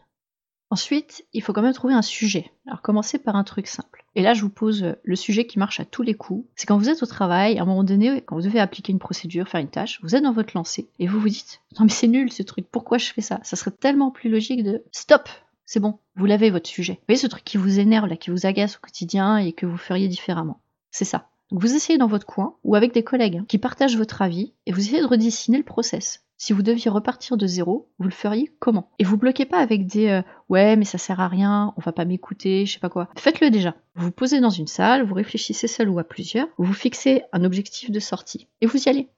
Ensuite, 0.70 1.24
il 1.32 1.42
faut 1.42 1.52
quand 1.52 1.62
même 1.62 1.72
trouver 1.72 1.94
un 1.94 2.02
sujet. 2.02 2.50
Alors 2.66 2.82
commencez 2.82 3.18
par 3.18 3.36
un 3.36 3.44
truc 3.44 3.66
simple. 3.66 4.04
Et 4.16 4.22
là, 4.22 4.34
je 4.34 4.42
vous 4.42 4.50
pose 4.50 4.96
le 5.02 5.16
sujet 5.16 5.46
qui 5.46 5.58
marche 5.58 5.78
à 5.78 5.84
tous 5.84 6.02
les 6.02 6.14
coups. 6.14 6.46
C'est 6.56 6.66
quand 6.66 6.78
vous 6.78 6.88
êtes 6.88 7.02
au 7.02 7.06
travail, 7.06 7.58
à 7.58 7.62
un 7.62 7.66
moment 7.66 7.84
donné, 7.84 8.22
quand 8.22 8.36
vous 8.36 8.42
devez 8.42 8.58
appliquer 8.58 8.92
une 8.92 8.98
procédure, 8.98 9.48
faire 9.48 9.60
une 9.60 9.70
tâche, 9.70 10.00
vous 10.02 10.16
êtes 10.16 10.22
dans 10.22 10.32
votre 10.32 10.56
lancée 10.56 10.88
et 10.98 11.06
vous 11.06 11.20
vous 11.20 11.28
dites 11.28 11.60
Non 11.78 11.84
mais 11.84 11.92
c'est 11.92 12.08
nul 12.08 12.32
ce 12.32 12.42
truc, 12.42 12.66
pourquoi 12.70 12.98
je 12.98 13.12
fais 13.12 13.20
ça? 13.20 13.38
Ça 13.42 13.56
serait 13.56 13.70
tellement 13.70 14.10
plus 14.10 14.30
logique 14.30 14.64
de 14.64 14.82
stop 14.90 15.28
c'est 15.66 15.80
bon, 15.80 15.98
vous 16.14 16.26
l'avez 16.26 16.50
votre 16.50 16.68
sujet. 16.68 16.92
Vous 16.94 17.06
voyez 17.08 17.20
ce 17.20 17.26
truc 17.26 17.42
qui 17.42 17.56
vous 17.56 17.80
énerve, 17.80 18.06
là, 18.06 18.16
qui 18.16 18.30
vous 18.30 18.46
agace 18.46 18.76
au 18.76 18.80
quotidien 18.80 19.38
et 19.38 19.52
que 19.52 19.66
vous 19.66 19.76
feriez 19.76 20.06
différemment. 20.06 20.60
C'est 20.92 21.04
ça. 21.04 21.28
Donc 21.50 21.60
vous 21.60 21.74
essayez 21.74 21.98
dans 21.98 22.06
votre 22.06 22.26
coin 22.26 22.56
ou 22.62 22.76
avec 22.76 22.94
des 22.94 23.02
collègues 23.02 23.44
qui 23.46 23.58
partagent 23.58 23.96
votre 23.96 24.22
avis 24.22 24.52
et 24.66 24.72
vous 24.72 24.80
essayez 24.80 25.02
de 25.02 25.06
redessiner 25.06 25.58
le 25.58 25.64
process. 25.64 26.24
Si 26.38 26.52
vous 26.52 26.62
deviez 26.62 26.90
repartir 26.90 27.36
de 27.36 27.46
zéro, 27.46 27.90
vous 27.98 28.04
le 28.04 28.12
feriez 28.12 28.52
comment? 28.58 28.90
Et 28.98 29.04
vous 29.04 29.16
bloquez 29.16 29.46
pas 29.46 29.58
avec 29.58 29.86
des 29.86 30.08
euh, 30.08 30.22
ouais 30.48 30.76
mais 30.76 30.84
ça 30.84 30.98
sert 30.98 31.20
à 31.20 31.28
rien, 31.28 31.72
on 31.76 31.80
va 31.80 31.92
pas 31.92 32.04
m'écouter, 32.04 32.66
je 32.66 32.74
sais 32.74 32.78
pas 32.78 32.90
quoi. 32.90 33.08
Faites-le 33.16 33.50
déjà. 33.50 33.74
Vous 33.94 34.06
vous 34.06 34.12
posez 34.12 34.40
dans 34.40 34.50
une 34.50 34.66
salle, 34.66 35.04
vous 35.04 35.14
réfléchissez 35.14 35.66
seul 35.66 35.88
ou 35.88 35.98
à 35.98 36.04
plusieurs, 36.04 36.48
vous 36.58 36.74
fixez 36.74 37.22
un 37.32 37.44
objectif 37.44 37.90
de 37.90 38.00
sortie 38.00 38.48
et 38.60 38.66
vous 38.66 38.82
y 38.82 38.88
allez. 38.88 39.08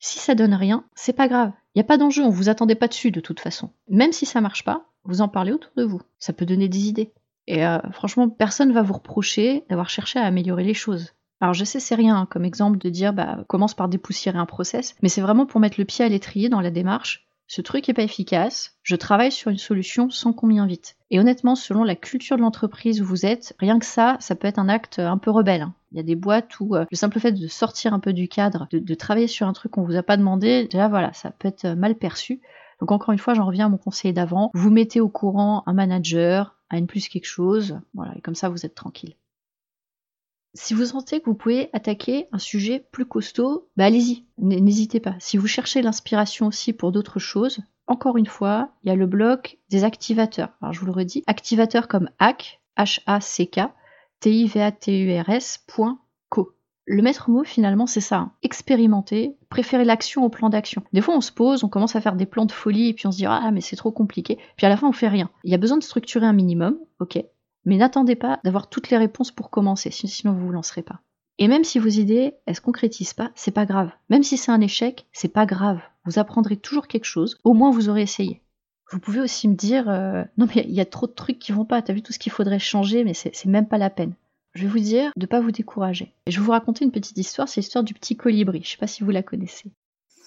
Si 0.00 0.18
ça 0.18 0.34
donne 0.34 0.54
rien, 0.54 0.84
c'est 0.94 1.12
pas 1.12 1.26
grave. 1.26 1.52
Il 1.74 1.78
n'y 1.78 1.82
a 1.82 1.88
pas 1.88 1.96
d'enjeu, 1.96 2.22
on 2.22 2.30
vous 2.30 2.48
attendait 2.48 2.74
pas 2.74 2.88
dessus 2.88 3.10
de 3.10 3.20
toute 3.20 3.40
façon. 3.40 3.70
Même 3.88 4.12
si 4.12 4.26
ça 4.26 4.40
marche 4.40 4.64
pas, 4.64 4.90
vous 5.04 5.22
en 5.22 5.28
parlez 5.28 5.52
autour 5.52 5.72
de 5.76 5.84
vous. 5.84 6.02
Ça 6.18 6.32
peut 6.32 6.46
donner 6.46 6.68
des 6.68 6.88
idées. 6.88 7.12
Et 7.46 7.64
euh, 7.64 7.78
franchement, 7.92 8.28
personne 8.28 8.72
va 8.72 8.82
vous 8.82 8.92
reprocher 8.92 9.64
d'avoir 9.70 9.88
cherché 9.88 10.18
à 10.18 10.24
améliorer 10.24 10.64
les 10.64 10.74
choses. 10.74 11.14
Alors 11.40 11.54
je 11.54 11.64
sais 11.64 11.80
c'est 11.80 11.94
rien 11.94 12.16
hein, 12.16 12.26
comme 12.26 12.44
exemple 12.44 12.78
de 12.78 12.88
dire 12.88 13.12
bah 13.12 13.44
commence 13.46 13.74
par 13.74 13.88
dépoussiérer 13.88 14.38
un 14.38 14.46
process, 14.46 14.94
mais 15.02 15.08
c'est 15.08 15.20
vraiment 15.20 15.46
pour 15.46 15.60
mettre 15.60 15.78
le 15.78 15.84
pied 15.84 16.04
à 16.04 16.08
l'étrier 16.08 16.48
dans 16.48 16.60
la 16.60 16.70
démarche. 16.70 17.28
Ce 17.50 17.62
truc 17.62 17.88
est 17.88 17.94
pas 17.94 18.02
efficace, 18.02 18.76
je 18.82 18.94
travaille 18.94 19.32
sur 19.32 19.50
une 19.50 19.56
solution 19.56 20.10
sans 20.10 20.34
combien 20.34 20.66
vite. 20.66 20.96
Et 21.10 21.18
honnêtement, 21.18 21.54
selon 21.54 21.82
la 21.82 21.96
culture 21.96 22.36
de 22.36 22.42
l'entreprise 22.42 23.00
où 23.00 23.06
vous 23.06 23.24
êtes, 23.24 23.54
rien 23.58 23.78
que 23.78 23.86
ça, 23.86 24.18
ça 24.20 24.34
peut 24.34 24.46
être 24.46 24.58
un 24.58 24.68
acte 24.68 24.98
un 24.98 25.16
peu 25.16 25.30
rebelle. 25.30 25.62
Hein. 25.62 25.74
Il 25.92 25.96
y 25.96 26.00
a 26.00 26.02
des 26.02 26.14
boîtes 26.14 26.60
où 26.60 26.76
euh, 26.76 26.84
le 26.90 26.96
simple 26.96 27.18
fait 27.20 27.32
de 27.32 27.46
sortir 27.46 27.94
un 27.94 28.00
peu 28.00 28.12
du 28.12 28.28
cadre, 28.28 28.68
de, 28.70 28.94
travailler 28.94 29.28
sur 29.28 29.48
un 29.48 29.54
truc 29.54 29.72
qu'on 29.72 29.84
vous 29.84 29.96
a 29.96 30.02
pas 30.02 30.18
demandé, 30.18 30.64
déjà 30.64 30.88
voilà, 30.88 31.14
ça 31.14 31.30
peut 31.30 31.48
être 31.48 31.66
mal 31.68 31.94
perçu. 31.94 32.42
Donc 32.80 32.92
encore 32.92 33.12
une 33.12 33.18
fois, 33.18 33.32
j'en 33.32 33.46
reviens 33.46 33.66
à 33.66 33.70
mon 33.70 33.78
conseil 33.78 34.12
d'avant. 34.12 34.50
Vous 34.52 34.70
mettez 34.70 35.00
au 35.00 35.08
courant 35.08 35.62
un 35.64 35.72
manager, 35.72 36.54
un 36.68 36.76
N 36.76 36.86
plus 36.86 37.08
quelque 37.08 37.24
chose, 37.24 37.80
voilà, 37.94 38.12
et 38.14 38.20
comme 38.20 38.34
ça 38.34 38.50
vous 38.50 38.66
êtes 38.66 38.74
tranquille. 38.74 39.14
Si 40.54 40.74
vous 40.74 40.86
sentez 40.86 41.20
que 41.20 41.26
vous 41.26 41.36
pouvez 41.36 41.70
attaquer 41.72 42.26
un 42.32 42.38
sujet 42.38 42.86
plus 42.90 43.06
costaud, 43.06 43.68
bah 43.76 43.84
allez-y, 43.84 44.24
n'hésitez 44.38 45.00
pas. 45.00 45.14
Si 45.18 45.36
vous 45.36 45.46
cherchez 45.46 45.82
l'inspiration 45.82 46.46
aussi 46.46 46.72
pour 46.72 46.90
d'autres 46.90 47.18
choses, 47.18 47.60
encore 47.86 48.16
une 48.16 48.26
fois, 48.26 48.70
il 48.82 48.88
y 48.88 48.92
a 48.92 48.96
le 48.96 49.06
bloc 49.06 49.58
des 49.70 49.84
activateurs. 49.84 50.50
Alors 50.60 50.72
je 50.72 50.80
vous 50.80 50.86
le 50.86 50.92
redis, 50.92 51.22
activateurs 51.26 51.88
comme 51.88 52.10
hack, 52.18 52.60
H-A-C-K, 52.76 53.60
T-I-V-A-T-U-R-S, 54.20 55.64
le 56.88 57.02
maître 57.02 57.28
mot 57.28 57.44
finalement 57.44 57.86
c'est 57.86 58.00
ça, 58.00 58.16
hein. 58.16 58.32
expérimenter, 58.42 59.36
préférer 59.50 59.84
l'action 59.84 60.24
au 60.24 60.30
plan 60.30 60.48
d'action. 60.48 60.82
Des 60.94 61.02
fois 61.02 61.14
on 61.14 61.20
se 61.20 61.30
pose, 61.30 61.62
on 61.62 61.68
commence 61.68 61.94
à 61.94 62.00
faire 62.00 62.16
des 62.16 62.24
plans 62.24 62.46
de 62.46 62.52
folie 62.52 62.88
et 62.88 62.94
puis 62.94 63.06
on 63.06 63.12
se 63.12 63.18
dit 63.18 63.26
ah 63.26 63.50
mais 63.52 63.60
c'est 63.60 63.76
trop 63.76 63.92
compliqué, 63.92 64.38
puis 64.56 64.64
à 64.64 64.70
la 64.70 64.76
fin 64.78 64.88
on 64.88 64.92
fait 64.92 65.08
rien. 65.08 65.30
Il 65.44 65.50
y 65.50 65.54
a 65.54 65.58
besoin 65.58 65.76
de 65.76 65.82
structurer 65.82 66.24
un 66.24 66.32
minimum, 66.32 66.78
ok, 66.98 67.22
mais 67.68 67.76
n'attendez 67.76 68.16
pas 68.16 68.40
d'avoir 68.44 68.70
toutes 68.70 68.88
les 68.88 68.96
réponses 68.96 69.30
pour 69.30 69.50
commencer, 69.50 69.90
sinon 69.90 70.32
vous 70.32 70.46
vous 70.46 70.52
lancerez 70.52 70.82
pas. 70.82 71.00
Et 71.38 71.48
même 71.48 71.64
si 71.64 71.78
vos 71.78 71.88
idées, 71.88 72.32
elles 72.46 72.56
se 72.56 72.62
concrétisent 72.62 73.12
pas, 73.12 73.30
c'est 73.34 73.50
pas 73.50 73.66
grave. 73.66 73.90
Même 74.08 74.22
si 74.22 74.38
c'est 74.38 74.50
un 74.50 74.60
échec, 74.62 75.06
c'est 75.12 75.32
pas 75.32 75.44
grave. 75.44 75.80
Vous 76.06 76.18
apprendrez 76.18 76.56
toujours 76.56 76.88
quelque 76.88 77.04
chose, 77.04 77.38
au 77.44 77.52
moins 77.52 77.70
vous 77.70 77.90
aurez 77.90 78.00
essayé. 78.00 78.40
Vous 78.90 78.98
pouvez 78.98 79.20
aussi 79.20 79.48
me 79.48 79.54
dire, 79.54 79.90
euh, 79.90 80.24
non 80.38 80.46
mais 80.46 80.64
il 80.66 80.74
y 80.74 80.80
a 80.80 80.86
trop 80.86 81.06
de 81.06 81.12
trucs 81.12 81.38
qui 81.38 81.52
vont 81.52 81.66
pas, 81.66 81.82
t'as 81.82 81.92
vu 81.92 82.00
tout 82.00 82.14
ce 82.14 82.18
qu'il 82.18 82.32
faudrait 82.32 82.58
changer, 82.58 83.04
mais 83.04 83.12
c'est 83.12 83.44
même 83.44 83.68
pas 83.68 83.76
la 83.76 83.90
peine. 83.90 84.14
Je 84.54 84.62
vais 84.62 84.70
vous 84.70 84.78
dire 84.78 85.12
de 85.14 85.24
ne 85.24 85.26
pas 85.26 85.42
vous 85.42 85.52
décourager. 85.52 86.14
Et 86.24 86.30
je 86.30 86.40
vais 86.40 86.46
vous 86.46 86.52
raconter 86.52 86.86
une 86.86 86.90
petite 86.90 87.18
histoire, 87.18 87.48
c'est 87.48 87.60
l'histoire 87.60 87.84
du 87.84 87.92
petit 87.92 88.16
colibri. 88.16 88.62
Je 88.64 88.70
sais 88.70 88.76
pas 88.78 88.86
si 88.86 89.04
vous 89.04 89.10
la 89.10 89.22
connaissez. 89.22 89.70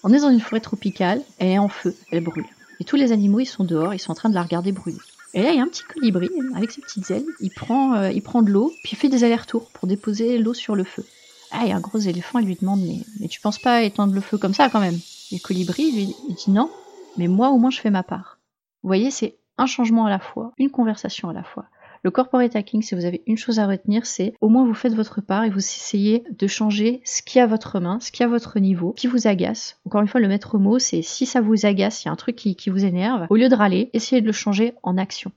On 0.04 0.14
est 0.14 0.22
dans 0.22 0.30
une 0.30 0.40
forêt 0.40 0.62
tropicale, 0.62 1.24
elle 1.40 1.48
est 1.48 1.58
en 1.58 1.70
feu, 1.70 1.96
elle 2.12 2.24
brûle. 2.24 2.46
Et 2.80 2.84
tous 2.84 2.98
les 2.98 3.12
animaux, 3.12 3.40
ils 3.40 3.48
sont 3.48 3.64
dehors, 3.64 3.96
ils 3.96 4.00
sont 4.00 4.12
en 4.12 4.16
train 4.16 4.30
de 4.30 4.36
la 4.36 4.44
regarder 4.44 4.72
brûler. 4.72 4.98
Et 5.34 5.44
là, 5.44 5.52
il 5.52 5.58
y 5.58 5.60
a 5.60 5.64
un 5.64 5.68
petit 5.68 5.84
colibri, 5.84 6.30
avec 6.56 6.72
ses 6.72 6.82
petites 6.82 7.10
ailes, 7.10 7.26
il 7.40 7.52
prend, 7.52 7.94
euh, 7.96 8.12
il 8.12 8.22
prend 8.22 8.42
de 8.42 8.52
l'eau, 8.52 8.74
puis 8.84 8.94
il 8.94 8.98
fait 8.98 9.08
des 9.10 9.24
allers-retours 9.24 9.70
pour 9.72 9.88
déposer 9.88 10.38
l'eau 10.38 10.54
sur 10.54 10.76
le 10.76 10.84
feu. 10.84 11.06
Ah, 11.52 11.62
il 11.64 11.70
y 11.70 11.72
a 11.72 11.76
un 11.76 11.82
gros 11.82 12.00
éléphant, 12.00 12.40
il 12.40 12.48
lui 12.48 12.56
demande, 12.56 12.82
mais, 12.82 13.00
mais 13.20 13.28
tu 13.28 13.40
penses 13.40 13.60
pas 13.60 13.84
étendre 13.84 14.14
le 14.14 14.22
feu 14.22 14.38
comme 14.38 14.54
ça 14.54 14.70
quand 14.70 14.80
même? 14.80 15.00
Et 15.32 15.36
le 15.36 15.40
colibri, 15.40 15.92
lui, 15.92 16.16
il 16.28 16.36
dit 16.36 16.52
non, 16.52 16.70
mais 17.18 17.28
moi 17.28 17.50
au 17.50 17.58
moins 17.58 17.70
je 17.70 17.80
fais 17.80 17.90
ma 17.90 18.04
part. 18.04 18.40
Vous 18.84 18.88
voyez, 18.88 19.12
c'est 19.12 19.38
un 19.58 19.66
changement 19.66 20.06
à 20.06 20.10
la 20.10 20.20
fois, 20.20 20.52
une 20.58 20.70
conversation 20.70 21.30
à 21.30 21.34
la 21.34 21.44
fois. 21.44 21.66
Le 22.04 22.10
corporate 22.10 22.56
hacking, 22.56 22.82
si 22.82 22.96
vous 22.96 23.06
avez 23.06 23.22
une 23.28 23.38
chose 23.38 23.60
à 23.60 23.68
retenir, 23.68 24.08
c'est 24.08 24.34
au 24.42 24.50
moins 24.50 24.66
vous 24.66 24.74
faites 24.74 24.96
votre 24.96 25.22
part 25.22 25.44
et 25.44 25.52
vous 25.52 25.60
essayez 25.60 26.24
de 26.32 26.48
changer 26.48 27.02
ce 27.06 27.22
qui 27.22 27.40
a 27.40 27.46
votre 27.46 27.80
main, 27.80 28.00
ce 28.00 28.12
qui 28.12 28.24
a 28.24 28.28
votre 28.28 28.60
niveau, 28.60 28.94
qui 28.94 29.06
vous 29.06 29.28
agace. 29.28 29.80
Encore 29.86 30.02
une 30.02 30.08
fois, 30.08 30.20
le 30.20 30.28
maître 30.28 30.58
mot, 30.58 30.80
c'est 30.80 31.04
si 31.04 31.28
ça 31.28 31.42
vous 31.42 31.66
agace, 31.66 32.04
il 32.04 32.08
y 32.08 32.10
a 32.10 32.12
un 32.12 32.16
truc 32.16 32.36
qui, 32.36 32.56
qui 32.56 32.72
vous 32.72 32.86
énerve, 32.86 33.28
au 33.30 33.36
lieu 33.36 33.50
de 33.50 33.56
râler, 33.56 33.92
essayez 33.94 34.22
de 34.22 34.26
le 34.26 34.32
changer 34.32 34.74
en 34.82 34.98
action. 34.98 35.32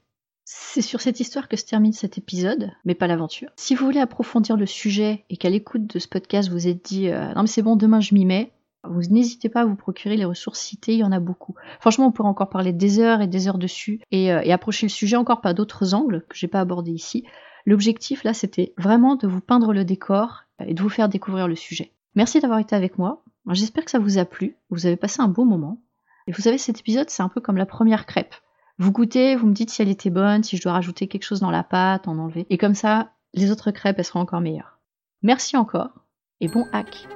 C'est 0.46 0.82
sur 0.82 1.00
cette 1.00 1.20
histoire 1.20 1.48
que 1.48 1.56
se 1.56 1.64
termine 1.64 1.92
cet 1.92 2.18
épisode, 2.18 2.70
mais 2.84 2.94
pas 2.94 3.06
l'aventure. 3.06 3.50
Si 3.56 3.74
vous 3.74 3.84
voulez 3.84 4.00
approfondir 4.00 4.56
le 4.56 4.66
sujet 4.66 5.24
et 5.30 5.36
qu'à 5.36 5.50
l'écoute 5.50 5.86
de 5.86 5.98
ce 5.98 6.08
podcast 6.08 6.50
vous 6.50 6.66
êtes 6.66 6.84
dit 6.84 7.08
euh, 7.08 7.32
non 7.34 7.42
mais 7.42 7.46
c'est 7.46 7.62
bon 7.62 7.76
demain 7.76 8.00
je 8.00 8.14
m'y 8.14 8.26
mets, 8.26 8.52
vous 8.88 9.02
n'hésitez 9.10 9.48
pas 9.48 9.62
à 9.62 9.64
vous 9.64 9.76
procurer 9.76 10.16
les 10.16 10.24
ressources 10.24 10.60
citées, 10.60 10.94
il 10.94 10.98
y 10.98 11.04
en 11.04 11.12
a 11.12 11.20
beaucoup. 11.20 11.54
Franchement, 11.80 12.06
on 12.06 12.12
pourrait 12.12 12.28
encore 12.28 12.48
parler 12.48 12.72
des 12.72 13.00
heures 13.00 13.20
et 13.20 13.26
des 13.26 13.48
heures 13.48 13.58
dessus 13.58 14.00
et, 14.10 14.32
euh, 14.32 14.52
approcher 14.52 14.86
le 14.86 14.90
sujet 14.90 15.16
encore 15.16 15.40
par 15.40 15.54
d'autres 15.54 15.94
angles 15.94 16.24
que 16.28 16.36
j'ai 16.36 16.48
pas 16.48 16.60
abordés 16.60 16.92
ici. 16.92 17.24
L'objectif 17.66 18.24
là, 18.24 18.34
c'était 18.34 18.74
vraiment 18.76 19.16
de 19.16 19.26
vous 19.26 19.40
peindre 19.40 19.72
le 19.72 19.84
décor 19.84 20.44
et 20.64 20.74
de 20.74 20.82
vous 20.82 20.88
faire 20.88 21.08
découvrir 21.08 21.48
le 21.48 21.56
sujet. 21.56 21.92
Merci 22.14 22.40
d'avoir 22.40 22.58
été 22.58 22.76
avec 22.76 22.98
moi. 22.98 23.22
J'espère 23.50 23.84
que 23.84 23.90
ça 23.90 23.98
vous 23.98 24.18
a 24.18 24.24
plu, 24.24 24.56
vous 24.70 24.86
avez 24.86 24.96
passé 24.96 25.20
un 25.20 25.28
beau 25.28 25.44
moment. 25.44 25.80
Et 26.26 26.32
vous 26.32 26.40
savez, 26.40 26.58
cet 26.58 26.80
épisode, 26.80 27.10
c'est 27.10 27.22
un 27.22 27.28
peu 27.28 27.40
comme 27.40 27.56
la 27.56 27.66
première 27.66 28.06
crêpe. 28.06 28.34
Vous 28.78 28.92
goûtez, 28.92 29.36
vous 29.36 29.46
me 29.46 29.52
dites 29.52 29.70
si 29.70 29.82
elle 29.82 29.88
était 29.88 30.10
bonne, 30.10 30.42
si 30.42 30.56
je 30.56 30.62
dois 30.62 30.72
rajouter 30.72 31.06
quelque 31.06 31.24
chose 31.24 31.40
dans 31.40 31.50
la 31.50 31.62
pâte, 31.62 32.08
en 32.08 32.18
enlever. 32.18 32.46
Et 32.50 32.58
comme 32.58 32.74
ça, 32.74 33.12
les 33.34 33.50
autres 33.50 33.70
crêpes, 33.70 33.98
elles 33.98 34.04
seront 34.04 34.20
encore 34.20 34.40
meilleures. 34.40 34.78
Merci 35.22 35.56
encore 35.56 36.04
et 36.40 36.48
bon 36.48 36.66
hack 36.72 37.08